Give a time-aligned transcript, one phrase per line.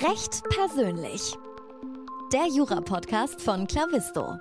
[0.00, 1.36] Recht persönlich.
[2.32, 4.38] Der Jura-Podcast von Clavisto.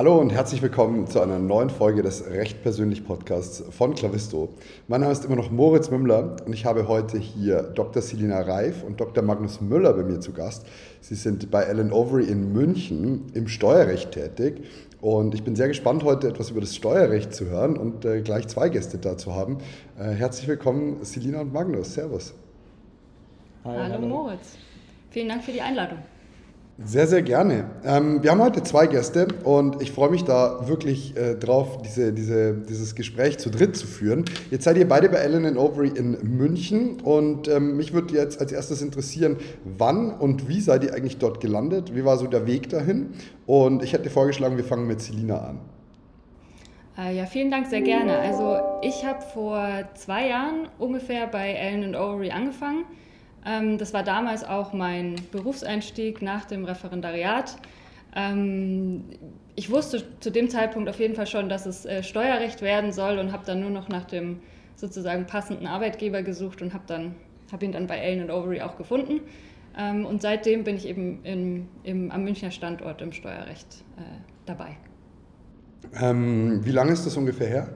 [0.00, 4.48] Hallo und herzlich willkommen zu einer neuen Folge des Recht persönlich Podcasts von Clavisto.
[4.88, 8.00] Mein Name ist immer noch Moritz Mümmler und ich habe heute hier Dr.
[8.00, 9.22] Selina Reif und Dr.
[9.22, 10.66] Magnus Müller bei mir zu Gast.
[11.02, 14.62] Sie sind bei Alan Overy in München im Steuerrecht tätig
[15.02, 18.48] und ich bin sehr gespannt, heute etwas über das Steuerrecht zu hören und äh, gleich
[18.48, 19.58] zwei Gäste da zu haben.
[19.98, 21.92] Äh, herzlich willkommen, Selina und Magnus.
[21.92, 22.32] Servus.
[23.64, 24.56] Hi, hallo, hallo Moritz.
[25.10, 25.98] Vielen Dank für die Einladung.
[26.82, 27.66] Sehr, sehr gerne.
[27.84, 32.10] Ähm, wir haben heute zwei Gäste und ich freue mich da wirklich äh, drauf, diese,
[32.10, 34.24] diese, dieses Gespräch zu dritt zu führen.
[34.50, 38.50] Jetzt seid ihr beide bei Ellen Overy in München und ähm, mich würde jetzt als
[38.50, 41.94] erstes interessieren, wann und wie seid ihr eigentlich dort gelandet?
[41.94, 43.10] Wie war so der Weg dahin?
[43.44, 45.60] Und ich hätte vorgeschlagen, wir fangen mit Selina an.
[46.96, 48.18] Äh, ja, vielen Dank, sehr gerne.
[48.20, 52.86] Also ich habe vor zwei Jahren ungefähr bei Ellen Overy angefangen
[53.42, 57.56] das war damals auch mein Berufseinstieg nach dem Referendariat.
[58.14, 59.04] Ähm,
[59.56, 63.18] ich wusste zu dem Zeitpunkt auf jeden Fall schon, dass es äh, Steuerrecht werden soll
[63.18, 64.40] und habe dann nur noch nach dem
[64.76, 67.14] sozusagen passenden Arbeitgeber gesucht und habe dann
[67.52, 69.20] habe ihn dann bei Allen Overy auch gefunden.
[69.78, 74.02] Ähm, und seitdem bin ich eben im, im, am Münchner Standort im Steuerrecht äh,
[74.46, 74.76] dabei.
[76.00, 77.68] Ähm, wie lange ist das ungefähr her?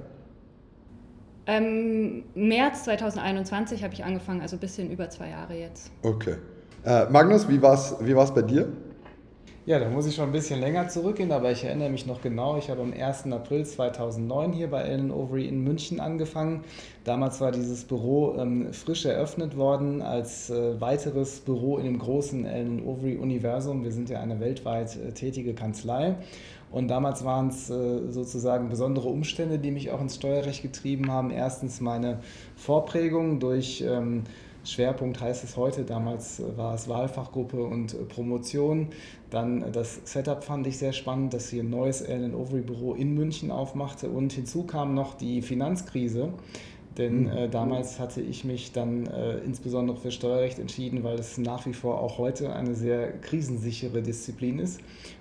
[1.46, 5.90] Ähm, März 2021 habe ich angefangen, also ein bisschen über zwei Jahre jetzt.
[6.02, 6.36] Okay.
[6.84, 8.68] Äh, Magnus, wie war es wie war's bei dir?
[9.66, 12.58] Ja, da muss ich schon ein bisschen länger zurückgehen, aber ich erinnere mich noch genau.
[12.58, 13.32] Ich habe am 1.
[13.32, 16.64] April 2009 hier bei Ellen Overy in München angefangen.
[17.04, 22.44] Damals war dieses Büro ähm, frisch eröffnet worden als äh, weiteres Büro in dem großen
[22.44, 23.84] Ellen Overy Universum.
[23.84, 26.16] Wir sind ja eine weltweit äh, tätige Kanzlei.
[26.74, 31.30] Und damals waren es äh, sozusagen besondere Umstände, die mich auch ins Steuerrecht getrieben haben.
[31.30, 32.18] Erstens meine
[32.56, 34.24] Vorprägung durch ähm,
[34.64, 38.88] Schwerpunkt heißt es heute, damals äh, war es Wahlfachgruppe und äh, Promotion.
[39.30, 43.14] Dann das Setup fand ich sehr spannend, dass hier ein neues Ellen Overy Büro in
[43.14, 46.32] München aufmachte und hinzu kam noch die Finanzkrise
[46.98, 47.28] denn mhm.
[47.28, 51.72] äh, damals hatte ich mich dann äh, insbesondere für Steuerrecht entschieden, weil es nach wie
[51.72, 54.80] vor auch heute eine sehr krisensichere Disziplin ist.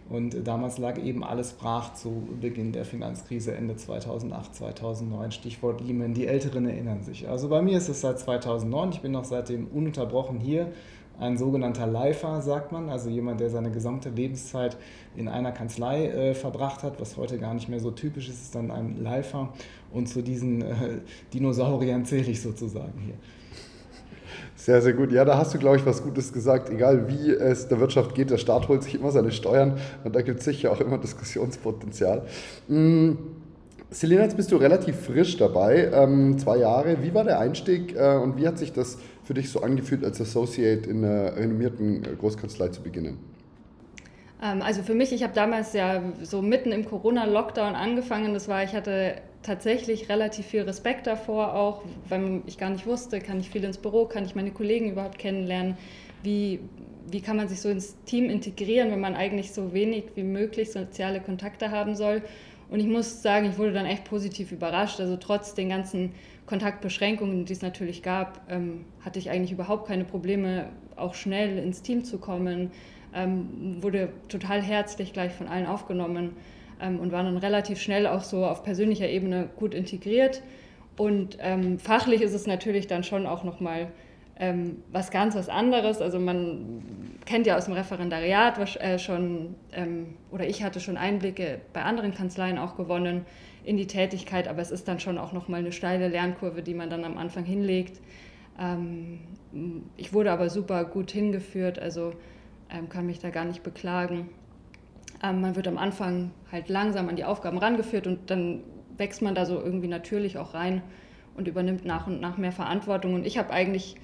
[0.09, 6.13] Und damals lag eben alles brach zu Beginn der Finanzkrise Ende 2008, 2009, Stichwort Lehman.
[6.13, 7.27] Die Älteren erinnern sich.
[7.29, 8.91] Also bei mir ist es seit 2009.
[8.91, 10.71] Ich bin noch seitdem ununterbrochen hier
[11.19, 14.77] ein sogenannter Lifer, sagt man, also jemand, der seine gesamte Lebenszeit
[15.15, 18.55] in einer Kanzlei äh, verbracht hat, was heute gar nicht mehr so typisch ist, ist
[18.55, 19.53] dann ein Lifer.
[19.91, 20.73] Und zu diesen äh,
[21.33, 23.15] Dinosauriern zähle ich sozusagen hier.
[24.63, 25.11] Sehr, sehr gut.
[25.11, 26.69] Ja, da hast du, glaube ich, was Gutes gesagt.
[26.69, 30.21] Egal wie es der Wirtschaft geht, der Staat holt sich immer seine Steuern und da
[30.21, 32.21] gibt es sicher auch immer Diskussionspotenzial.
[32.69, 33.17] Hm.
[33.89, 37.03] Selina, jetzt bist du relativ frisch dabei, ähm, zwei Jahre.
[37.03, 40.21] Wie war der Einstieg äh, und wie hat sich das für dich so angefühlt, als
[40.21, 43.17] Associate in einer renommierten äh, Großkanzlei zu beginnen?
[44.41, 48.33] Ähm, also für mich, ich habe damals ja so mitten im Corona-Lockdown angefangen.
[48.33, 53.19] Das war, ich hatte tatsächlich relativ viel Respekt davor, auch weil ich gar nicht wusste,
[53.19, 55.77] kann ich viel ins Büro, kann ich meine Kollegen überhaupt kennenlernen,
[56.23, 56.59] wie,
[57.11, 60.71] wie kann man sich so ins Team integrieren, wenn man eigentlich so wenig wie möglich
[60.71, 62.21] soziale Kontakte haben soll.
[62.69, 64.99] Und ich muss sagen, ich wurde dann echt positiv überrascht.
[64.99, 66.13] Also trotz den ganzen
[66.45, 71.81] Kontaktbeschränkungen, die es natürlich gab, ähm, hatte ich eigentlich überhaupt keine Probleme, auch schnell ins
[71.81, 72.71] Team zu kommen.
[73.13, 76.31] Ähm, wurde total herzlich gleich von allen aufgenommen
[76.81, 80.41] ähm, und war dann relativ schnell auch so auf persönlicher Ebene gut integriert.
[80.97, 83.87] Und ähm, fachlich ist es natürlich dann schon auch nochmal
[84.39, 86.01] ähm, was ganz was anderes.
[86.01, 86.83] Also man
[87.25, 92.13] kennt ja aus dem Referendariat äh, schon, ähm, oder ich hatte schon Einblicke bei anderen
[92.13, 93.25] Kanzleien auch gewonnen
[93.63, 96.89] in die Tätigkeit, aber es ist dann schon auch nochmal eine steile Lernkurve, die man
[96.89, 98.01] dann am Anfang hinlegt.
[98.59, 99.19] Ähm,
[99.97, 102.13] ich wurde aber super gut hingeführt, also
[102.69, 104.29] ähm, kann mich da gar nicht beklagen.
[105.23, 108.63] Ähm, man wird am Anfang halt langsam an die Aufgaben rangeführt und dann
[108.97, 110.83] wächst man da so irgendwie natürlich auch rein
[111.35, 113.13] und übernimmt nach und nach mehr Verantwortung.
[113.15, 113.95] Und ich habe eigentlich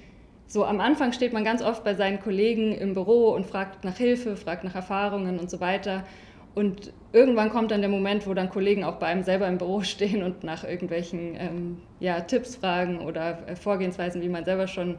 [0.46, 3.96] so am Anfang steht man ganz oft bei seinen Kollegen im Büro und fragt nach
[3.96, 6.04] Hilfe, fragt nach Erfahrungen und so weiter.
[6.56, 9.82] Und irgendwann kommt dann der Moment, wo dann Kollegen auch bei einem selber im Büro
[9.84, 14.98] stehen und nach irgendwelchen ähm, ja, Tipps fragen oder äh, Vorgehensweisen, wie man selber schon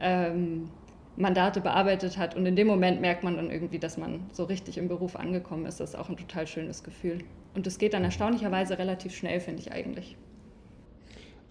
[0.00, 0.70] ähm,
[1.16, 2.36] Mandate bearbeitet hat.
[2.36, 5.66] Und in dem Moment merkt man dann irgendwie, dass man so richtig im Beruf angekommen
[5.66, 5.80] ist.
[5.80, 7.18] Das ist auch ein total schönes Gefühl.
[7.54, 10.16] Und das geht dann erstaunlicherweise relativ schnell, finde ich eigentlich.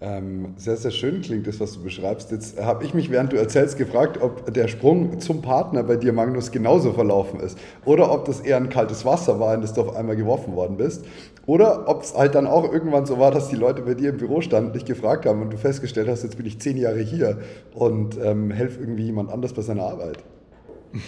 [0.02, 2.30] Ähm, sehr, sehr schön klingt das, was du beschreibst.
[2.30, 6.12] Jetzt habe ich mich, während du erzählst, gefragt, ob der Sprung zum Partner bei dir,
[6.12, 7.58] Magnus, genauso verlaufen ist.
[7.86, 10.76] Oder ob das eher ein kaltes Wasser war, in das du auf einmal geworfen worden
[10.76, 11.06] bist.
[11.46, 14.18] Oder ob es halt dann auch irgendwann so war, dass die Leute bei dir im
[14.18, 17.40] Büro standen, dich gefragt haben und du festgestellt hast, jetzt bin ich zehn Jahre hier
[17.74, 20.24] und ähm, helfe irgendwie jemand anders bei seiner Arbeit.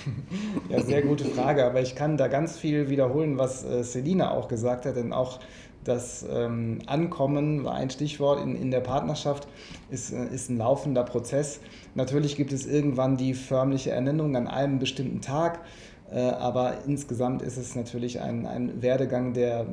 [0.70, 4.50] Ja, sehr gute Frage, aber ich kann da ganz viel wiederholen, was äh, Selina auch
[4.50, 5.40] gesagt hat, denn auch
[5.88, 9.48] das ähm, Ankommen war ein Stichwort in, in der Partnerschaft,
[9.90, 11.62] ist, äh, ist ein laufender Prozess.
[11.96, 15.62] Natürlich gibt es irgendwann die förmliche Ernennung an einem bestimmten Tag.
[16.12, 19.66] Äh, aber insgesamt ist es natürlich ein, ein Werdegang, der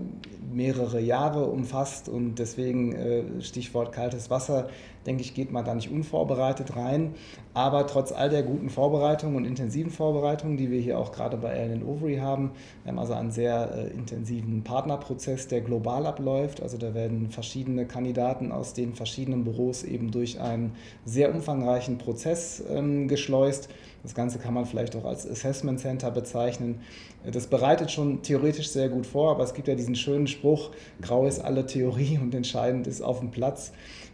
[0.53, 4.69] mehrere Jahre umfasst und deswegen äh, Stichwort kaltes Wasser,
[5.07, 7.15] denke ich, geht man da nicht unvorbereitet rein.
[7.53, 11.51] Aber trotz all der guten Vorbereitungen und intensiven Vorbereitungen, die wir hier auch gerade bei
[11.51, 12.53] Ellen Overy haben,
[12.85, 16.63] wir haben also einen sehr äh, intensiven Partnerprozess, der global abläuft.
[16.63, 20.73] Also da werden verschiedene Kandidaten aus den verschiedenen Büros eben durch einen
[21.05, 23.69] sehr umfangreichen Prozess ähm, geschleust
[24.05, 26.81] das Ganze kann man vielleicht auch als Assessment Center bezeichnen.
[27.25, 30.71] Das bereitet schon theoretisch sehr gut vor, aber es gibt ja diesen schönen Spruch,
[31.01, 33.73] grau ist alle Theorie und entscheidend ist auf dem Platz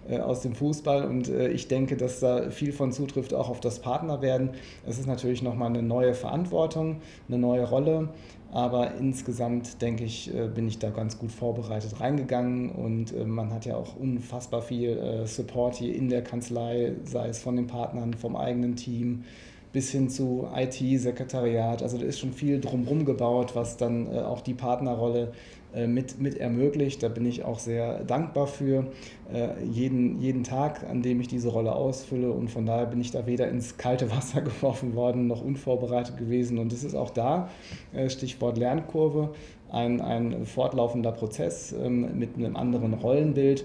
[0.09, 1.05] äh, aus dem Fußball.
[1.05, 4.51] Und äh, ich denke, dass da viel von zutrifft, auch auf das Partnerwerden.
[4.87, 8.09] Es ist natürlich nochmal eine neue Verantwortung, eine neue Rolle.
[8.51, 13.67] Aber insgesamt, denke ich, äh, bin ich da ganz gut vorbereitet reingegangen und man hat
[13.67, 18.37] ja auch unfassbar viel Support hier in der Kanzlei, sei es von den Partnern, vom
[18.37, 19.25] eigenen Team,
[19.73, 21.83] bis hin zu IT, Sekretariat.
[21.83, 25.33] Also da ist schon viel drumherum gebaut, was dann äh, auch die Partnerrolle
[25.73, 27.03] äh, mit, mit ermöglicht.
[27.03, 28.87] Da bin ich auch sehr dankbar für
[29.33, 32.33] äh, jeden, jeden Tag, an dem ich diese Rolle ausfülle.
[32.33, 36.59] Und von daher bin ich da weder ins kalte Wasser geworfen worden noch unvorbereitet gewesen.
[36.59, 37.49] Und es ist auch da,
[37.93, 39.31] äh, Stichwort Lernkurve,
[39.71, 43.65] ein, ein fortlaufender Prozess ähm, mit einem anderen Rollenbild.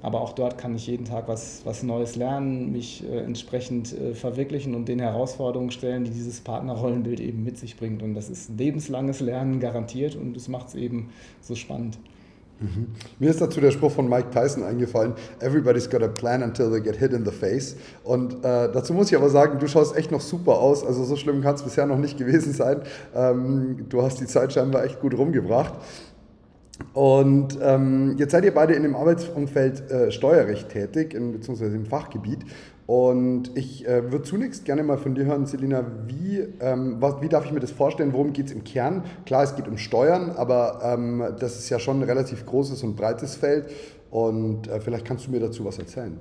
[0.00, 4.14] Aber auch dort kann ich jeden Tag was, was Neues lernen, mich äh, entsprechend äh,
[4.14, 8.02] verwirklichen und den Herausforderungen stellen, die dieses Partnerrollenbild eben mit sich bringt.
[8.02, 11.10] Und das ist lebenslanges Lernen garantiert und das macht es eben
[11.40, 11.98] so spannend.
[12.62, 12.88] Mhm.
[13.18, 16.80] Mir ist dazu der Spruch von Mike Tyson eingefallen: Everybody's got a plan until they
[16.80, 17.76] get hit in the face.
[18.04, 20.84] Und äh, dazu muss ich aber sagen, du schaust echt noch super aus.
[20.84, 22.82] Also so schlimm kann es bisher noch nicht gewesen sein.
[23.14, 25.74] Ähm, du hast die Zeit scheinbar echt gut rumgebracht.
[26.94, 31.86] Und ähm, jetzt seid ihr beide in dem Arbeitsumfeld äh, Steuerrecht tätig, in, beziehungsweise im
[31.86, 32.40] Fachgebiet.
[32.86, 37.28] Und ich äh, würde zunächst gerne mal von dir hören, Selina, wie, ähm, was, wie
[37.28, 38.12] darf ich mir das vorstellen?
[38.12, 39.04] Worum geht es im Kern?
[39.24, 42.96] Klar, es geht um Steuern, aber ähm, das ist ja schon ein relativ großes und
[42.96, 43.70] breites Feld.
[44.10, 46.18] Und äh, vielleicht kannst du mir dazu was erzählen.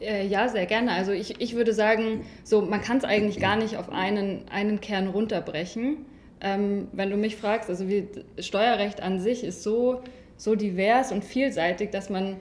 [0.00, 0.92] Äh, ja, sehr gerne.
[0.92, 4.80] Also ich, ich würde sagen, so, man kann es eigentlich gar nicht auf einen, einen
[4.80, 6.06] Kern runterbrechen
[6.42, 8.08] ähm, wenn du mich fragst, also wie,
[8.38, 10.02] Steuerrecht an sich ist so,
[10.36, 12.36] so divers und vielseitig, dass man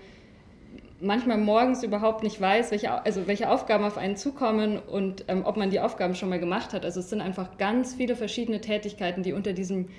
[1.00, 5.58] manchmal morgens überhaupt nicht weiß, welche, also welche Aufgaben auf einen zukommen und ähm, ob
[5.58, 6.86] man die Aufgaben schon mal gemacht hat.
[6.86, 9.90] Also es sind einfach ganz viele verschiedene Tätigkeiten, die unter diesem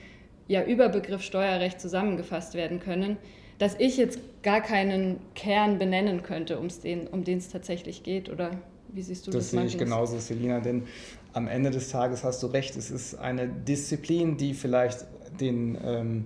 [0.48, 3.16] ja, Überbegriff Steuerrecht zusammengefasst werden können,
[3.58, 8.28] dass ich jetzt gar keinen Kern benennen könnte, den, um den es tatsächlich geht.
[8.28, 8.50] Oder
[8.92, 9.44] wie siehst du das?
[9.44, 10.84] Das sehe ich genauso, Selina, denn
[11.32, 15.06] am Ende des Tages hast du recht, es ist eine Disziplin, die vielleicht
[15.40, 16.24] den ähm,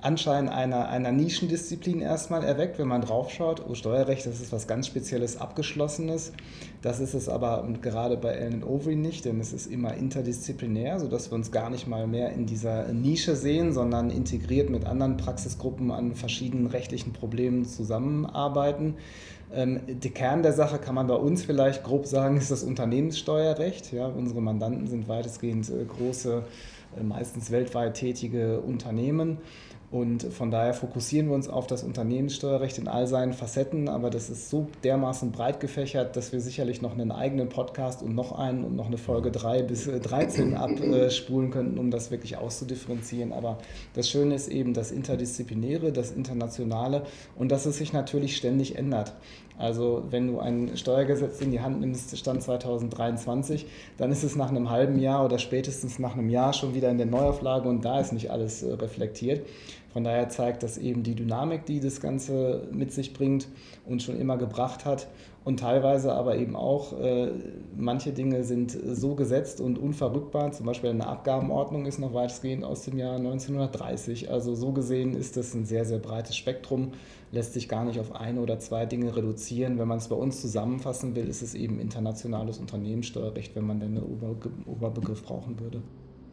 [0.00, 3.64] Anschein einer, einer Nischendisziplin erstmal erweckt, wenn man draufschaut.
[3.68, 6.32] Oh, Steuerrecht, das ist was ganz Spezielles, Abgeschlossenes.
[6.82, 11.32] Das ist es aber gerade bei Ellen Overy nicht, denn es ist immer interdisziplinär, sodass
[11.32, 15.90] wir uns gar nicht mal mehr in dieser Nische sehen, sondern integriert mit anderen Praxisgruppen
[15.90, 18.94] an verschiedenen rechtlichen Problemen zusammenarbeiten.
[19.54, 23.92] Ähm, der Kern der Sache kann man bei uns vielleicht grob sagen, ist das Unternehmenssteuerrecht.
[23.92, 26.44] Ja, unsere Mandanten sind weitestgehend äh, große,
[26.98, 29.38] äh, meistens weltweit tätige Unternehmen.
[29.90, 34.28] Und von daher fokussieren wir uns auf das Unternehmenssteuerrecht in all seinen Facetten, aber das
[34.28, 38.64] ist so dermaßen breit gefächert, dass wir sicherlich noch einen eigenen Podcast und noch einen
[38.64, 43.32] und noch eine Folge 3 bis 13 äh, abspulen könnten, um das wirklich auszudifferenzieren.
[43.32, 43.56] Aber
[43.94, 47.04] das Schöne ist eben das Interdisziplinäre, das Internationale
[47.36, 49.14] und dass es sich natürlich ständig ändert.
[49.58, 53.66] Also wenn du ein Steuergesetz in die Hand nimmst, Stand 2023,
[53.96, 56.98] dann ist es nach einem halben Jahr oder spätestens nach einem Jahr schon wieder in
[56.98, 59.44] der Neuauflage und da ist nicht alles äh, reflektiert.
[59.92, 63.48] Von daher zeigt das eben die Dynamik, die das Ganze mit sich bringt
[63.86, 65.08] und schon immer gebracht hat.
[65.44, 67.30] Und teilweise aber eben auch, äh,
[67.74, 70.52] manche Dinge sind so gesetzt und unverrückbar.
[70.52, 74.30] Zum Beispiel eine Abgabenordnung ist noch weitestgehend aus dem Jahr 1930.
[74.30, 76.92] Also so gesehen ist das ein sehr, sehr breites Spektrum,
[77.32, 79.78] lässt sich gar nicht auf eine oder zwei Dinge reduzieren.
[79.78, 83.96] Wenn man es bei uns zusammenfassen will, ist es eben internationales Unternehmenssteuerrecht, wenn man denn
[83.96, 84.04] einen
[84.66, 85.80] Oberbegriff brauchen würde.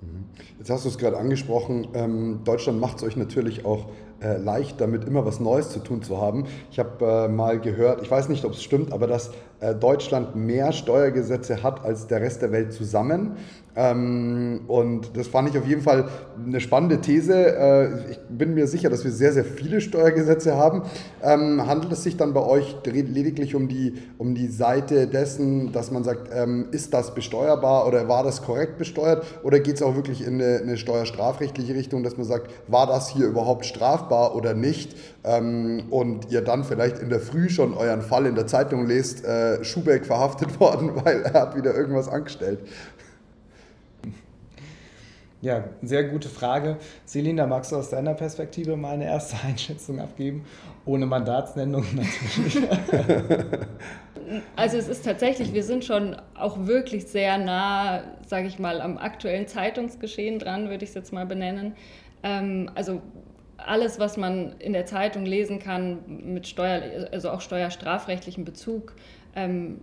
[0.06, 0.26] Mhm.
[0.58, 3.88] Jetzt hast du es gerade angesprochen, ähm, Deutschland macht es euch natürlich auch
[4.22, 6.46] äh, leicht damit, immer was Neues zu tun zu haben.
[6.72, 10.36] Ich habe äh, mal gehört, ich weiß nicht, ob es stimmt, aber dass äh, Deutschland
[10.36, 13.38] mehr Steuergesetze hat als der Rest der Welt zusammen.
[13.76, 16.06] Ähm, und das fand ich auf jeden Fall
[16.46, 17.34] eine spannende These.
[17.34, 20.84] Äh, ich bin mir sicher, dass wir sehr, sehr viele Steuergesetze haben.
[21.22, 25.92] Ähm, handelt es sich dann bei euch lediglich um die, um die Seite dessen, dass
[25.92, 29.26] man sagt, ähm, ist das besteuerbar oder war das korrekt besteuert?
[29.44, 33.10] Oder geht es auch wirklich in eine, eine, steuerstrafrechtliche Richtung, dass man sagt, war das
[33.10, 34.96] hier überhaupt strafbar oder nicht?
[35.28, 39.64] und ihr dann vielleicht in der Früh schon euren Fall in der Zeitung lest, äh,
[39.64, 42.60] Schubeck verhaftet worden, weil er hat wieder irgendwas angestellt.
[45.42, 46.78] Ja, sehr gute Frage.
[47.06, 50.46] Selina, magst du aus deiner Perspektive mal eine erste Einschätzung abgeben?
[50.86, 52.68] Ohne Mandatsnennung natürlich.
[54.56, 58.98] Also es ist tatsächlich, wir sind schon auch wirklich sehr nah, sage ich mal, am
[58.98, 61.76] aktuellen Zeitungsgeschehen dran, würde ich es jetzt mal benennen.
[62.24, 63.02] Ähm, also
[63.58, 68.96] alles, was man in der Zeitung lesen kann mit Steuer, also auch steuerstrafrechtlichen Bezug,
[69.36, 69.80] ähm,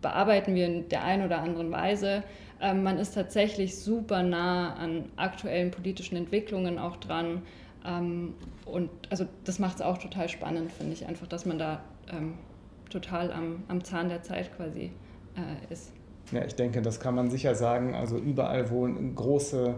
[0.00, 2.22] bearbeiten wir in der einen oder anderen Weise.
[2.60, 7.42] Ähm, man ist tatsächlich super nah an aktuellen politischen Entwicklungen auch dran.
[7.86, 8.34] Ähm,
[8.64, 12.34] und also das macht es auch total spannend, finde ich einfach, dass man da ähm,
[12.90, 14.90] total am, am Zahn der Zeit quasi
[15.36, 15.92] äh, ist.
[16.32, 17.94] Ja, ich denke, das kann man sicher sagen.
[17.94, 19.76] Also überall, wo große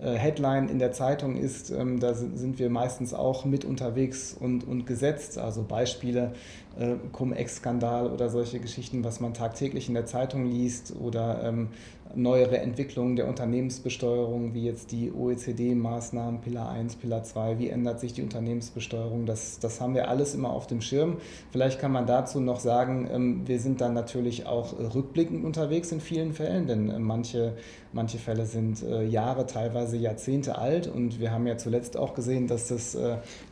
[0.00, 4.64] äh, Headline in der Zeitung ist, ähm, da sind wir meistens auch mit unterwegs und,
[4.64, 5.38] und gesetzt.
[5.38, 6.32] Also Beispiele,
[6.78, 11.68] äh, Cum-Ex-Skandal oder solche Geschichten, was man tagtäglich in der Zeitung liest oder ähm,
[12.14, 18.12] neuere Entwicklungen der Unternehmensbesteuerung, wie jetzt die OECD-Maßnahmen, Pillar 1, Pillar 2, wie ändert sich
[18.12, 21.18] die Unternehmensbesteuerung, das, das haben wir alles immer auf dem Schirm.
[21.50, 25.92] Vielleicht kann man dazu noch sagen, ähm, wir sind dann natürlich auch äh, rückblickend unterwegs
[25.92, 27.54] in vielen Fällen, denn äh, manche,
[27.92, 32.46] manche Fälle sind äh, Jahre, teilweise Jahrzehnte alt und wir haben ja zuletzt auch gesehen,
[32.46, 32.96] dass das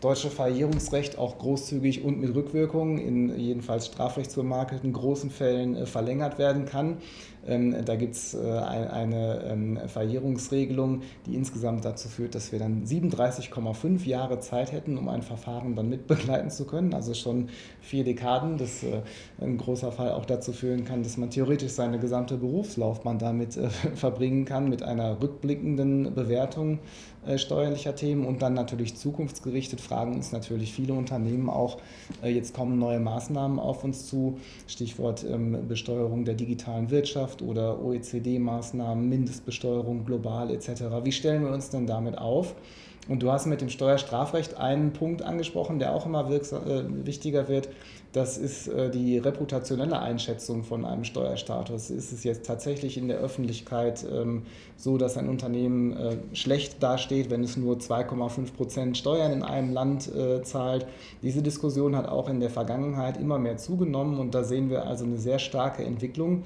[0.00, 6.99] deutsche Verjährungsrecht auch großzügig und mit Rückwirkungen in jedenfalls strafrechtsbemarkelten großen Fällen verlängert werden kann.
[7.47, 12.85] Ähm, da gibt es äh, eine ähm, Verjährungsregelung, die insgesamt dazu führt, dass wir dann
[12.85, 16.93] 37,5 Jahre Zeit hätten, um ein Verfahren dann mitbegleiten zu können.
[16.95, 17.49] Also schon
[17.81, 19.03] vier Dekaden, das äh,
[19.41, 23.69] ein großer Fall auch dazu führen kann, dass man theoretisch seine gesamte Berufslaufbahn damit äh,
[23.95, 26.81] verbringen kann, mit einer rückblickenden Bewertung
[27.38, 31.79] steuerlicher Themen und dann natürlich zukunftsgerichtet fragen uns natürlich viele Unternehmen auch,
[32.23, 34.38] jetzt kommen neue Maßnahmen auf uns zu,
[34.69, 40.85] Stichwort ähm, Besteuerung der digitalen Wirtschaft oder OECD-Maßnahmen, Mindestbesteuerung global etc.
[41.05, 42.55] Wie stellen wir uns denn damit auf?
[43.09, 47.69] Und du hast mit dem Steuerstrafrecht einen Punkt angesprochen, der auch immer äh, wichtiger wird.
[48.16, 51.90] Das ist äh, die reputationelle Einschätzung von einem Steuerstatus.
[51.90, 54.44] Ist es jetzt tatsächlich in der Öffentlichkeit ähm,
[54.78, 59.75] so, dass ein Unternehmen äh, schlecht dasteht, wenn es nur 2,5 Prozent Steuern in einem
[59.75, 60.87] Land äh, zahlt?
[61.20, 65.04] Diese Diskussion hat auch in der Vergangenheit immer mehr zugenommen und da sehen wir also
[65.04, 66.44] eine sehr starke Entwicklung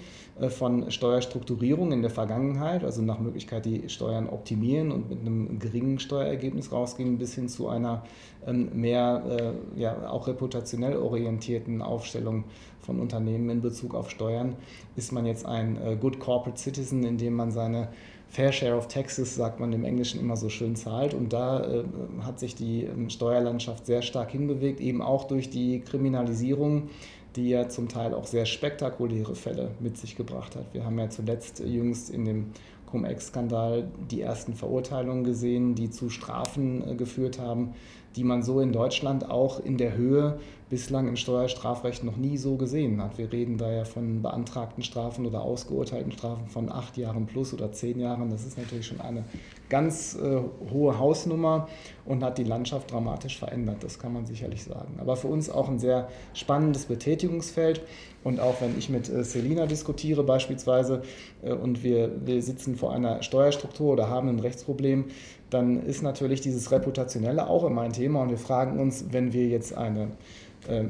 [0.48, 5.98] von Steuerstrukturierung in der Vergangenheit, also nach Möglichkeit die Steuern optimieren und mit einem geringen
[5.98, 8.04] Steuerergebnis rausgehen, bis hin zu einer
[8.46, 12.44] ähm, mehr ja, auch reputationell orientierten orientierten Aufstellung
[12.80, 14.56] von Unternehmen in Bezug auf Steuern
[14.96, 17.88] ist man jetzt ein äh, Good Corporate Citizen, indem man seine
[18.28, 21.14] Fair Share of Taxes, sagt man im Englischen immer so schön, zahlt.
[21.14, 21.84] Und da äh,
[22.22, 26.88] hat sich die ähm, Steuerlandschaft sehr stark hinbewegt, eben auch durch die Kriminalisierung,
[27.36, 30.72] die ja zum Teil auch sehr spektakuläre Fälle mit sich gebracht hat.
[30.72, 32.46] Wir haben ja zuletzt jüngst in dem
[32.90, 37.74] Cum-Ex-Skandal die ersten Verurteilungen gesehen, die zu Strafen äh, geführt haben,
[38.16, 42.56] die man so in Deutschland auch in der Höhe bislang im Steuerstrafrecht noch nie so
[42.56, 43.18] gesehen hat.
[43.18, 47.72] Wir reden da ja von beantragten Strafen oder ausgeurteilten Strafen von acht Jahren plus oder
[47.72, 48.30] zehn Jahren.
[48.30, 49.24] Das ist natürlich schon eine
[49.68, 50.40] ganz äh,
[50.72, 51.68] hohe Hausnummer
[52.04, 53.82] und hat die Landschaft dramatisch verändert.
[53.82, 54.98] Das kann man sicherlich sagen.
[55.00, 57.82] Aber für uns auch ein sehr spannendes Betätigungsfeld.
[58.22, 61.02] Und auch wenn ich mit äh, Selina diskutiere beispielsweise
[61.42, 65.06] äh, und wir, wir sitzen vor einer Steuerstruktur oder haben ein Rechtsproblem,
[65.50, 68.22] dann ist natürlich dieses Reputationelle auch immer ein Thema.
[68.22, 70.12] Und wir fragen uns, wenn wir jetzt eine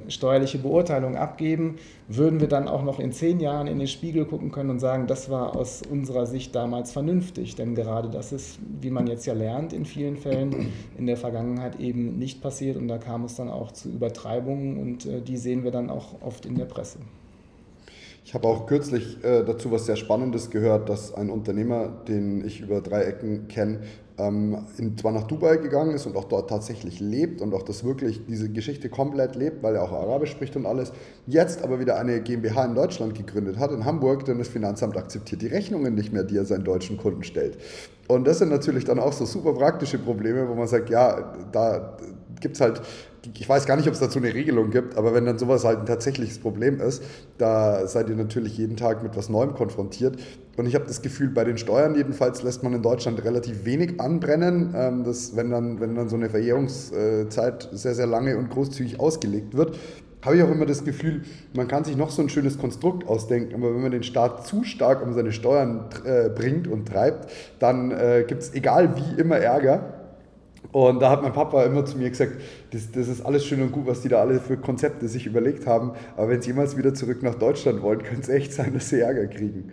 [0.08, 1.76] steuerliche Beurteilung abgeben,
[2.08, 5.06] würden wir dann auch noch in zehn Jahren in den Spiegel gucken können und sagen,
[5.06, 7.54] das war aus unserer Sicht damals vernünftig.
[7.54, 11.78] Denn gerade das ist, wie man jetzt ja lernt, in vielen Fällen in der Vergangenheit
[11.78, 15.64] eben nicht passiert und da kam es dann auch zu Übertreibungen und äh, die sehen
[15.64, 16.98] wir dann auch oft in der Presse.
[18.24, 22.60] Ich habe auch kürzlich äh, dazu was sehr Spannendes gehört, dass ein Unternehmer, den ich
[22.60, 23.80] über drei Ecken kenne,
[24.20, 27.84] ähm, in, zwar nach Dubai gegangen ist und auch dort tatsächlich lebt und auch das
[27.84, 30.92] wirklich diese Geschichte komplett lebt, weil er auch Arabisch spricht und alles,
[31.26, 35.42] jetzt aber wieder eine GmbH in Deutschland gegründet hat, in Hamburg, denn das Finanzamt akzeptiert
[35.42, 37.58] die Rechnungen nicht mehr, die er seinen deutschen Kunden stellt.
[38.08, 41.96] Und das sind natürlich dann auch so super praktische Probleme, wo man sagt, ja, da
[42.40, 42.82] gibt es halt,
[43.34, 45.80] ich weiß gar nicht, ob es dazu eine Regelung gibt, aber wenn dann sowas halt
[45.80, 47.02] ein tatsächliches Problem ist,
[47.38, 50.16] da seid ihr natürlich jeden Tag mit was Neuem konfrontiert.
[50.56, 54.00] Und ich habe das Gefühl, bei den Steuern jedenfalls lässt man in Deutschland relativ wenig
[54.00, 59.00] anbrennen, ähm, dass, wenn, dann, wenn dann so eine Verjährungszeit sehr, sehr lange und großzügig
[59.00, 59.76] ausgelegt wird
[60.22, 61.22] habe ich auch immer das Gefühl,
[61.54, 64.64] man kann sich noch so ein schönes Konstrukt ausdenken, aber wenn man den Staat zu
[64.64, 69.38] stark um seine Steuern äh, bringt und treibt, dann äh, gibt es egal wie immer
[69.38, 69.99] Ärger.
[70.72, 72.40] Und da hat mein Papa immer zu mir gesagt,
[72.70, 75.66] das, das, ist alles schön und gut, was die da alle für Konzepte sich überlegt
[75.66, 78.88] haben, aber wenn sie jemals wieder zurück nach Deutschland wollen, könnte es echt sein, dass
[78.88, 79.72] sie Ärger kriegen.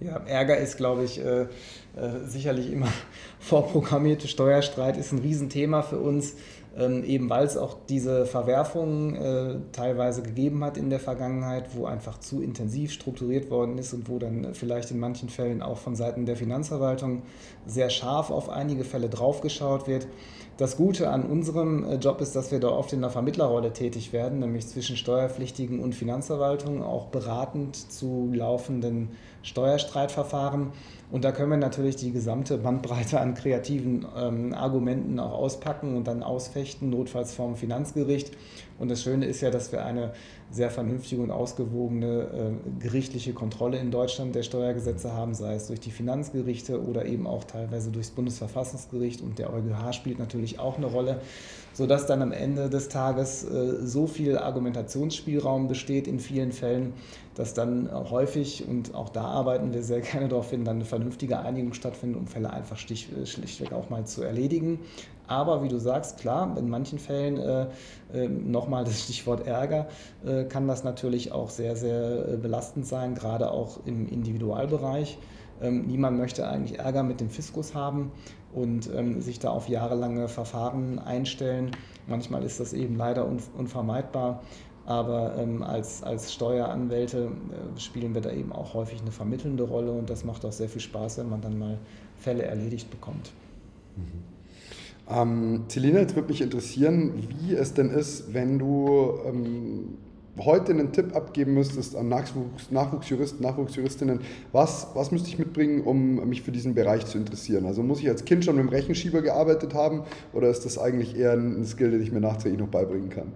[0.00, 1.46] Ja, Ärger ist, glaube ich, äh, äh,
[2.26, 2.88] sicherlich immer
[3.38, 6.36] vorprogrammierte Steuerstreit, ist ein Riesenthema für uns
[6.76, 11.86] ähm, eben weil es auch diese Verwerfungen äh, teilweise gegeben hat in der Vergangenheit, wo
[11.86, 15.96] einfach zu intensiv strukturiert worden ist und wo dann vielleicht in manchen Fällen auch von
[15.96, 17.22] Seiten der Finanzverwaltung
[17.66, 20.06] sehr scharf auf einige Fälle draufgeschaut wird.
[20.60, 24.12] Das Gute an unserem äh, Job ist, dass wir da oft in der Vermittlerrolle tätig
[24.12, 29.08] werden, nämlich zwischen Steuerpflichtigen und Finanzverwaltung, auch beratend zu laufenden
[29.42, 30.72] Steuerstreitverfahren.
[31.10, 36.06] Und da können wir natürlich die gesamte Bandbreite an kreativen ähm, Argumenten auch auspacken und
[36.06, 38.30] dann ausfechten, notfalls vom Finanzgericht.
[38.78, 40.12] Und das Schöne ist ja, dass wir eine
[40.52, 45.80] sehr vernünftige und ausgewogene äh, gerichtliche Kontrolle in Deutschland der Steuergesetze haben, sei es durch
[45.80, 49.20] die Finanzgerichte oder eben auch teilweise durchs Bundesverfassungsgericht.
[49.20, 51.20] Und der EuGH spielt natürlich auch eine Rolle
[51.72, 56.92] sodass dann am Ende des Tages äh, so viel Argumentationsspielraum besteht in vielen Fällen,
[57.40, 61.38] dass dann häufig, und auch da arbeiten wir sehr gerne darauf hin, dann eine vernünftige
[61.38, 64.80] Einigung stattfindet, um Fälle einfach stich, äh, schlichtweg auch mal zu erledigen.
[65.26, 67.66] Aber wie du sagst, klar, in manchen Fällen, äh,
[68.12, 69.88] äh, nochmal das Stichwort Ärger,
[70.24, 75.16] äh, kann das natürlich auch sehr, sehr äh, belastend sein, gerade auch im Individualbereich.
[75.62, 78.12] Ähm, niemand möchte eigentlich Ärger mit dem Fiskus haben
[78.52, 81.70] und ähm, sich da auf jahrelange Verfahren einstellen.
[82.06, 84.42] Manchmal ist das eben leider unvermeidbar.
[84.86, 89.92] Aber ähm, als, als Steueranwälte äh, spielen wir da eben auch häufig eine vermittelnde Rolle
[89.92, 91.78] und das macht auch sehr viel Spaß, wenn man dann mal
[92.16, 93.30] Fälle erledigt bekommt.
[93.96, 94.30] Mhm.
[95.08, 99.96] Ähm, Celina, jetzt würde mich interessieren, wie es denn ist, wenn du ähm,
[100.38, 104.20] heute einen Tipp abgeben müsstest an Nachwuchs, Nachwuchsjuristen, Nachwuchsjuristinnen,
[104.52, 107.66] was, was müsste ich mitbringen, um mich für diesen Bereich zu interessieren?
[107.66, 111.16] Also muss ich als Kind schon mit dem Rechenschieber gearbeitet haben oder ist das eigentlich
[111.16, 113.32] eher ein Skill, den ich mir nachträglich noch beibringen kann?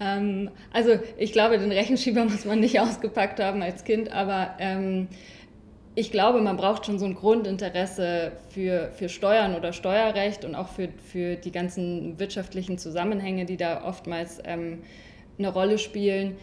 [0.00, 5.08] Ähm, also ich glaube, den Rechenschieber muss man nicht ausgepackt haben als Kind, aber ähm,
[5.94, 10.68] ich glaube, man braucht schon so ein Grundinteresse für, für Steuern oder Steuerrecht und auch
[10.68, 14.82] für, für die ganzen wirtschaftlichen Zusammenhänge, die da oftmals ähm,
[15.38, 16.36] eine Rolle spielen,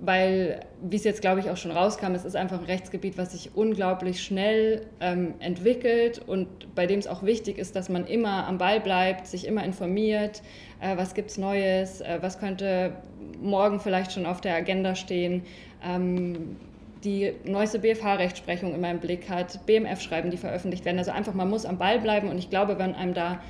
[0.00, 3.32] weil, wie es jetzt, glaube ich, auch schon rauskam, es ist einfach ein Rechtsgebiet, was
[3.32, 8.46] sich unglaublich schnell ähm, entwickelt und bei dem es auch wichtig ist, dass man immer
[8.46, 10.42] am Ball bleibt, sich immer informiert,
[10.80, 12.92] äh, was gibt es Neues, äh, was könnte
[13.40, 15.42] morgen vielleicht schon auf der Agenda stehen.
[15.82, 16.56] Ähm,
[17.04, 20.98] die neueste BFH-Rechtsprechung immer im Blick hat, BMF-Schreiben, die veröffentlicht werden.
[20.98, 23.40] Also einfach, man muss am Ball bleiben und ich glaube, wenn einem da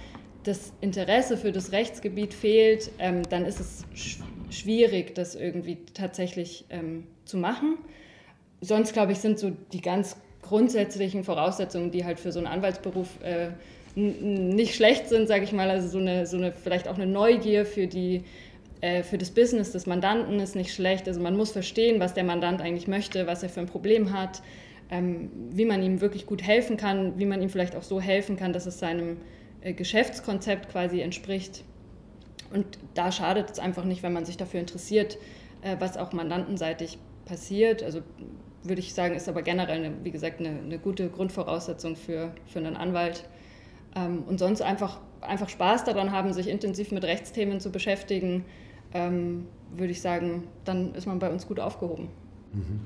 [0.44, 3.84] das Interesse für das Rechtsgebiet fehlt, ähm, dann ist es
[4.50, 7.78] schwierig, das irgendwie tatsächlich ähm, zu machen.
[8.60, 13.08] Sonst, glaube ich, sind so die ganz grundsätzlichen Voraussetzungen, die halt für so einen Anwaltsberuf
[13.22, 13.50] äh,
[13.98, 15.70] nicht schlecht sind, sage ich mal.
[15.70, 18.22] Also so eine, so eine, vielleicht auch eine Neugier für, die,
[18.80, 21.08] äh, für das Business des Mandanten ist nicht schlecht.
[21.08, 24.42] Also man muss verstehen, was der Mandant eigentlich möchte, was er für ein Problem hat,
[24.90, 28.36] ähm, wie man ihm wirklich gut helfen kann, wie man ihm vielleicht auch so helfen
[28.36, 29.18] kann, dass es seinem
[29.60, 31.64] äh, Geschäftskonzept quasi entspricht.
[32.52, 35.18] Und da schadet es einfach nicht, wenn man sich dafür interessiert,
[35.62, 37.82] äh, was auch mandantenseitig passiert.
[37.82, 38.00] Also
[38.62, 42.58] würde ich sagen, ist aber generell, eine, wie gesagt, eine, eine, gute Grundvoraussetzung für, für
[42.58, 43.24] einen Anwalt.
[43.98, 48.44] Ähm, und sonst einfach, einfach Spaß daran haben, sich intensiv mit Rechtsthemen zu beschäftigen,
[48.94, 52.08] ähm, würde ich sagen, dann ist man bei uns gut aufgehoben.
[52.52, 52.80] Mhm.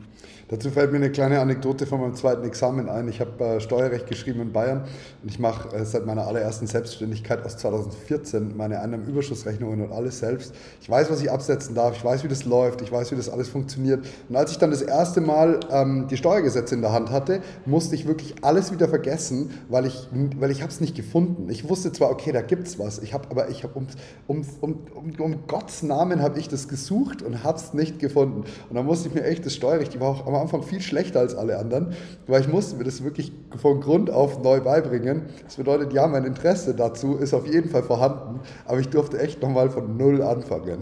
[0.53, 3.09] Dazu fällt mir eine kleine Anekdote von meinem zweiten Examen ein.
[3.09, 4.85] Ich habe äh, Steuerrecht geschrieben in Bayern
[5.22, 10.55] und ich mache äh, seit meiner allerersten Selbstständigkeit aus 2014 meine Einnahmenüberschussrechnungen und alles selbst.
[10.83, 13.31] Ich weiß, was ich absetzen darf, ich weiß, wie das läuft, ich weiß, wie das
[13.31, 14.05] alles funktioniert.
[14.29, 17.94] Und als ich dann das erste Mal ähm, die Steuergesetze in der Hand hatte, musste
[17.94, 21.48] ich wirklich alles wieder vergessen, weil ich, weil ich es nicht gefunden.
[21.48, 23.87] Ich wusste zwar, okay, da gibt es was, ich habe, aber ich habe um,
[24.27, 28.44] um, um, um, um Gottes Namen habe ich das gesucht und habe es nicht gefunden.
[28.68, 31.20] Und dann musste ich mir echt das Steuerrecht, die war auch am Anfang viel schlechter
[31.20, 31.94] als alle anderen,
[32.26, 35.22] weil ich musste mir das wirklich von Grund auf neu beibringen.
[35.44, 39.42] Das bedeutet, ja, mein Interesse dazu ist auf jeden Fall vorhanden, aber ich durfte echt
[39.42, 40.80] nochmal von Null anfangen.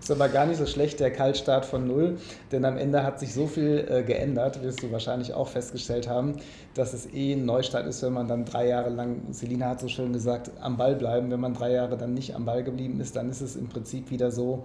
[0.00, 2.16] Ist aber gar nicht so schlecht, der Kaltstart von Null,
[2.50, 6.36] denn am Ende hat sich so viel äh, geändert, wirst du wahrscheinlich auch festgestellt haben,
[6.74, 9.88] dass es eh ein Neustart ist, wenn man dann drei Jahre lang, Selina hat so
[9.88, 11.30] schön gesagt, am Ball bleiben.
[11.30, 14.10] Wenn man drei Jahre dann nicht am Ball geblieben ist, dann ist es im Prinzip
[14.10, 14.64] wieder so,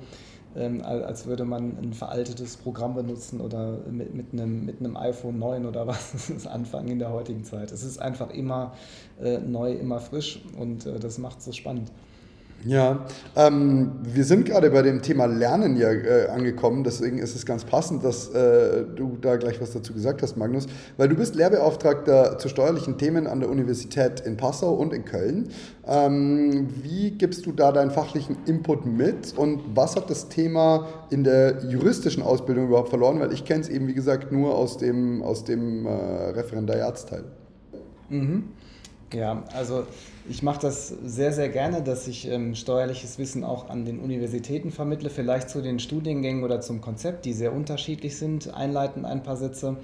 [0.56, 5.40] ähm, als würde man ein veraltetes Programm benutzen oder mit, mit, einem, mit einem iPhone
[5.40, 7.72] 9 oder was anfangen in der heutigen Zeit.
[7.72, 8.74] Es ist einfach immer
[9.22, 11.92] äh, neu, immer frisch und äh, das macht es so spannend.
[12.66, 17.46] Ja, ähm, wir sind gerade bei dem Thema Lernen ja äh, angekommen, deswegen ist es
[17.46, 21.36] ganz passend, dass äh, du da gleich was dazu gesagt hast, Magnus, weil du bist
[21.36, 25.50] Lehrbeauftragter zu steuerlichen Themen an der Universität in Passau und in Köln.
[25.86, 31.24] Ähm, wie gibst du da deinen fachlichen Input mit und was hat das Thema in
[31.24, 33.20] der juristischen Ausbildung überhaupt verloren?
[33.20, 37.26] Weil ich kenne es eben, wie gesagt, nur aus dem, aus dem äh, Referendariatsteil.
[38.10, 38.44] Mhm.
[39.14, 39.86] Ja, also
[40.28, 44.72] ich mache das sehr, sehr gerne, dass ich ähm, steuerliches Wissen auch an den Universitäten
[44.72, 48.52] vermittle, vielleicht zu den Studiengängen oder zum Konzept, die sehr unterschiedlich sind.
[48.54, 49.78] Einleiten ein paar Sätze.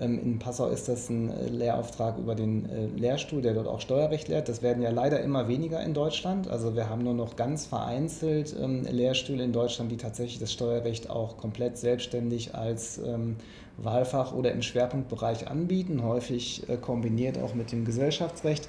[0.00, 3.80] Ähm, in Passau ist das ein äh, Lehrauftrag über den äh, Lehrstuhl, der dort auch
[3.80, 4.48] Steuerrecht lehrt.
[4.48, 6.48] Das werden ja leider immer weniger in Deutschland.
[6.48, 11.08] Also wir haben nur noch ganz vereinzelt ähm, Lehrstühle in Deutschland, die tatsächlich das Steuerrecht
[11.08, 13.36] auch komplett selbstständig als ähm,
[13.78, 18.68] Wahlfach oder im Schwerpunktbereich anbieten, häufig äh, kombiniert auch mit dem Gesellschaftsrecht.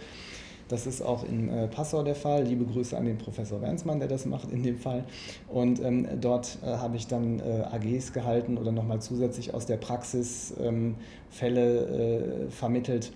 [0.69, 2.43] Das ist auch in äh, Passau der Fall.
[2.43, 5.03] Liebe Grüße an den Professor Wernsmann, der das macht in dem Fall.
[5.49, 9.77] Und ähm, dort äh, habe ich dann äh, AGs gehalten oder nochmal zusätzlich aus der
[9.77, 10.95] Praxis ähm,
[11.29, 13.11] Fälle äh, vermittelt,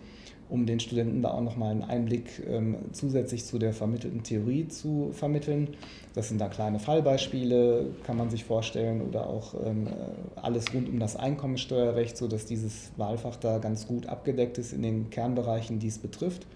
[0.49, 5.09] um den Studenten da auch nochmal einen Einblick ähm, zusätzlich zu der vermittelten Theorie zu
[5.13, 5.69] vermitteln.
[6.15, 9.87] Das sind da kleine Fallbeispiele, kann man sich vorstellen, oder auch ähm,
[10.35, 15.09] alles rund um das Einkommensteuerrecht, sodass dieses Wahlfach da ganz gut abgedeckt ist in den
[15.09, 16.47] Kernbereichen, die es betrifft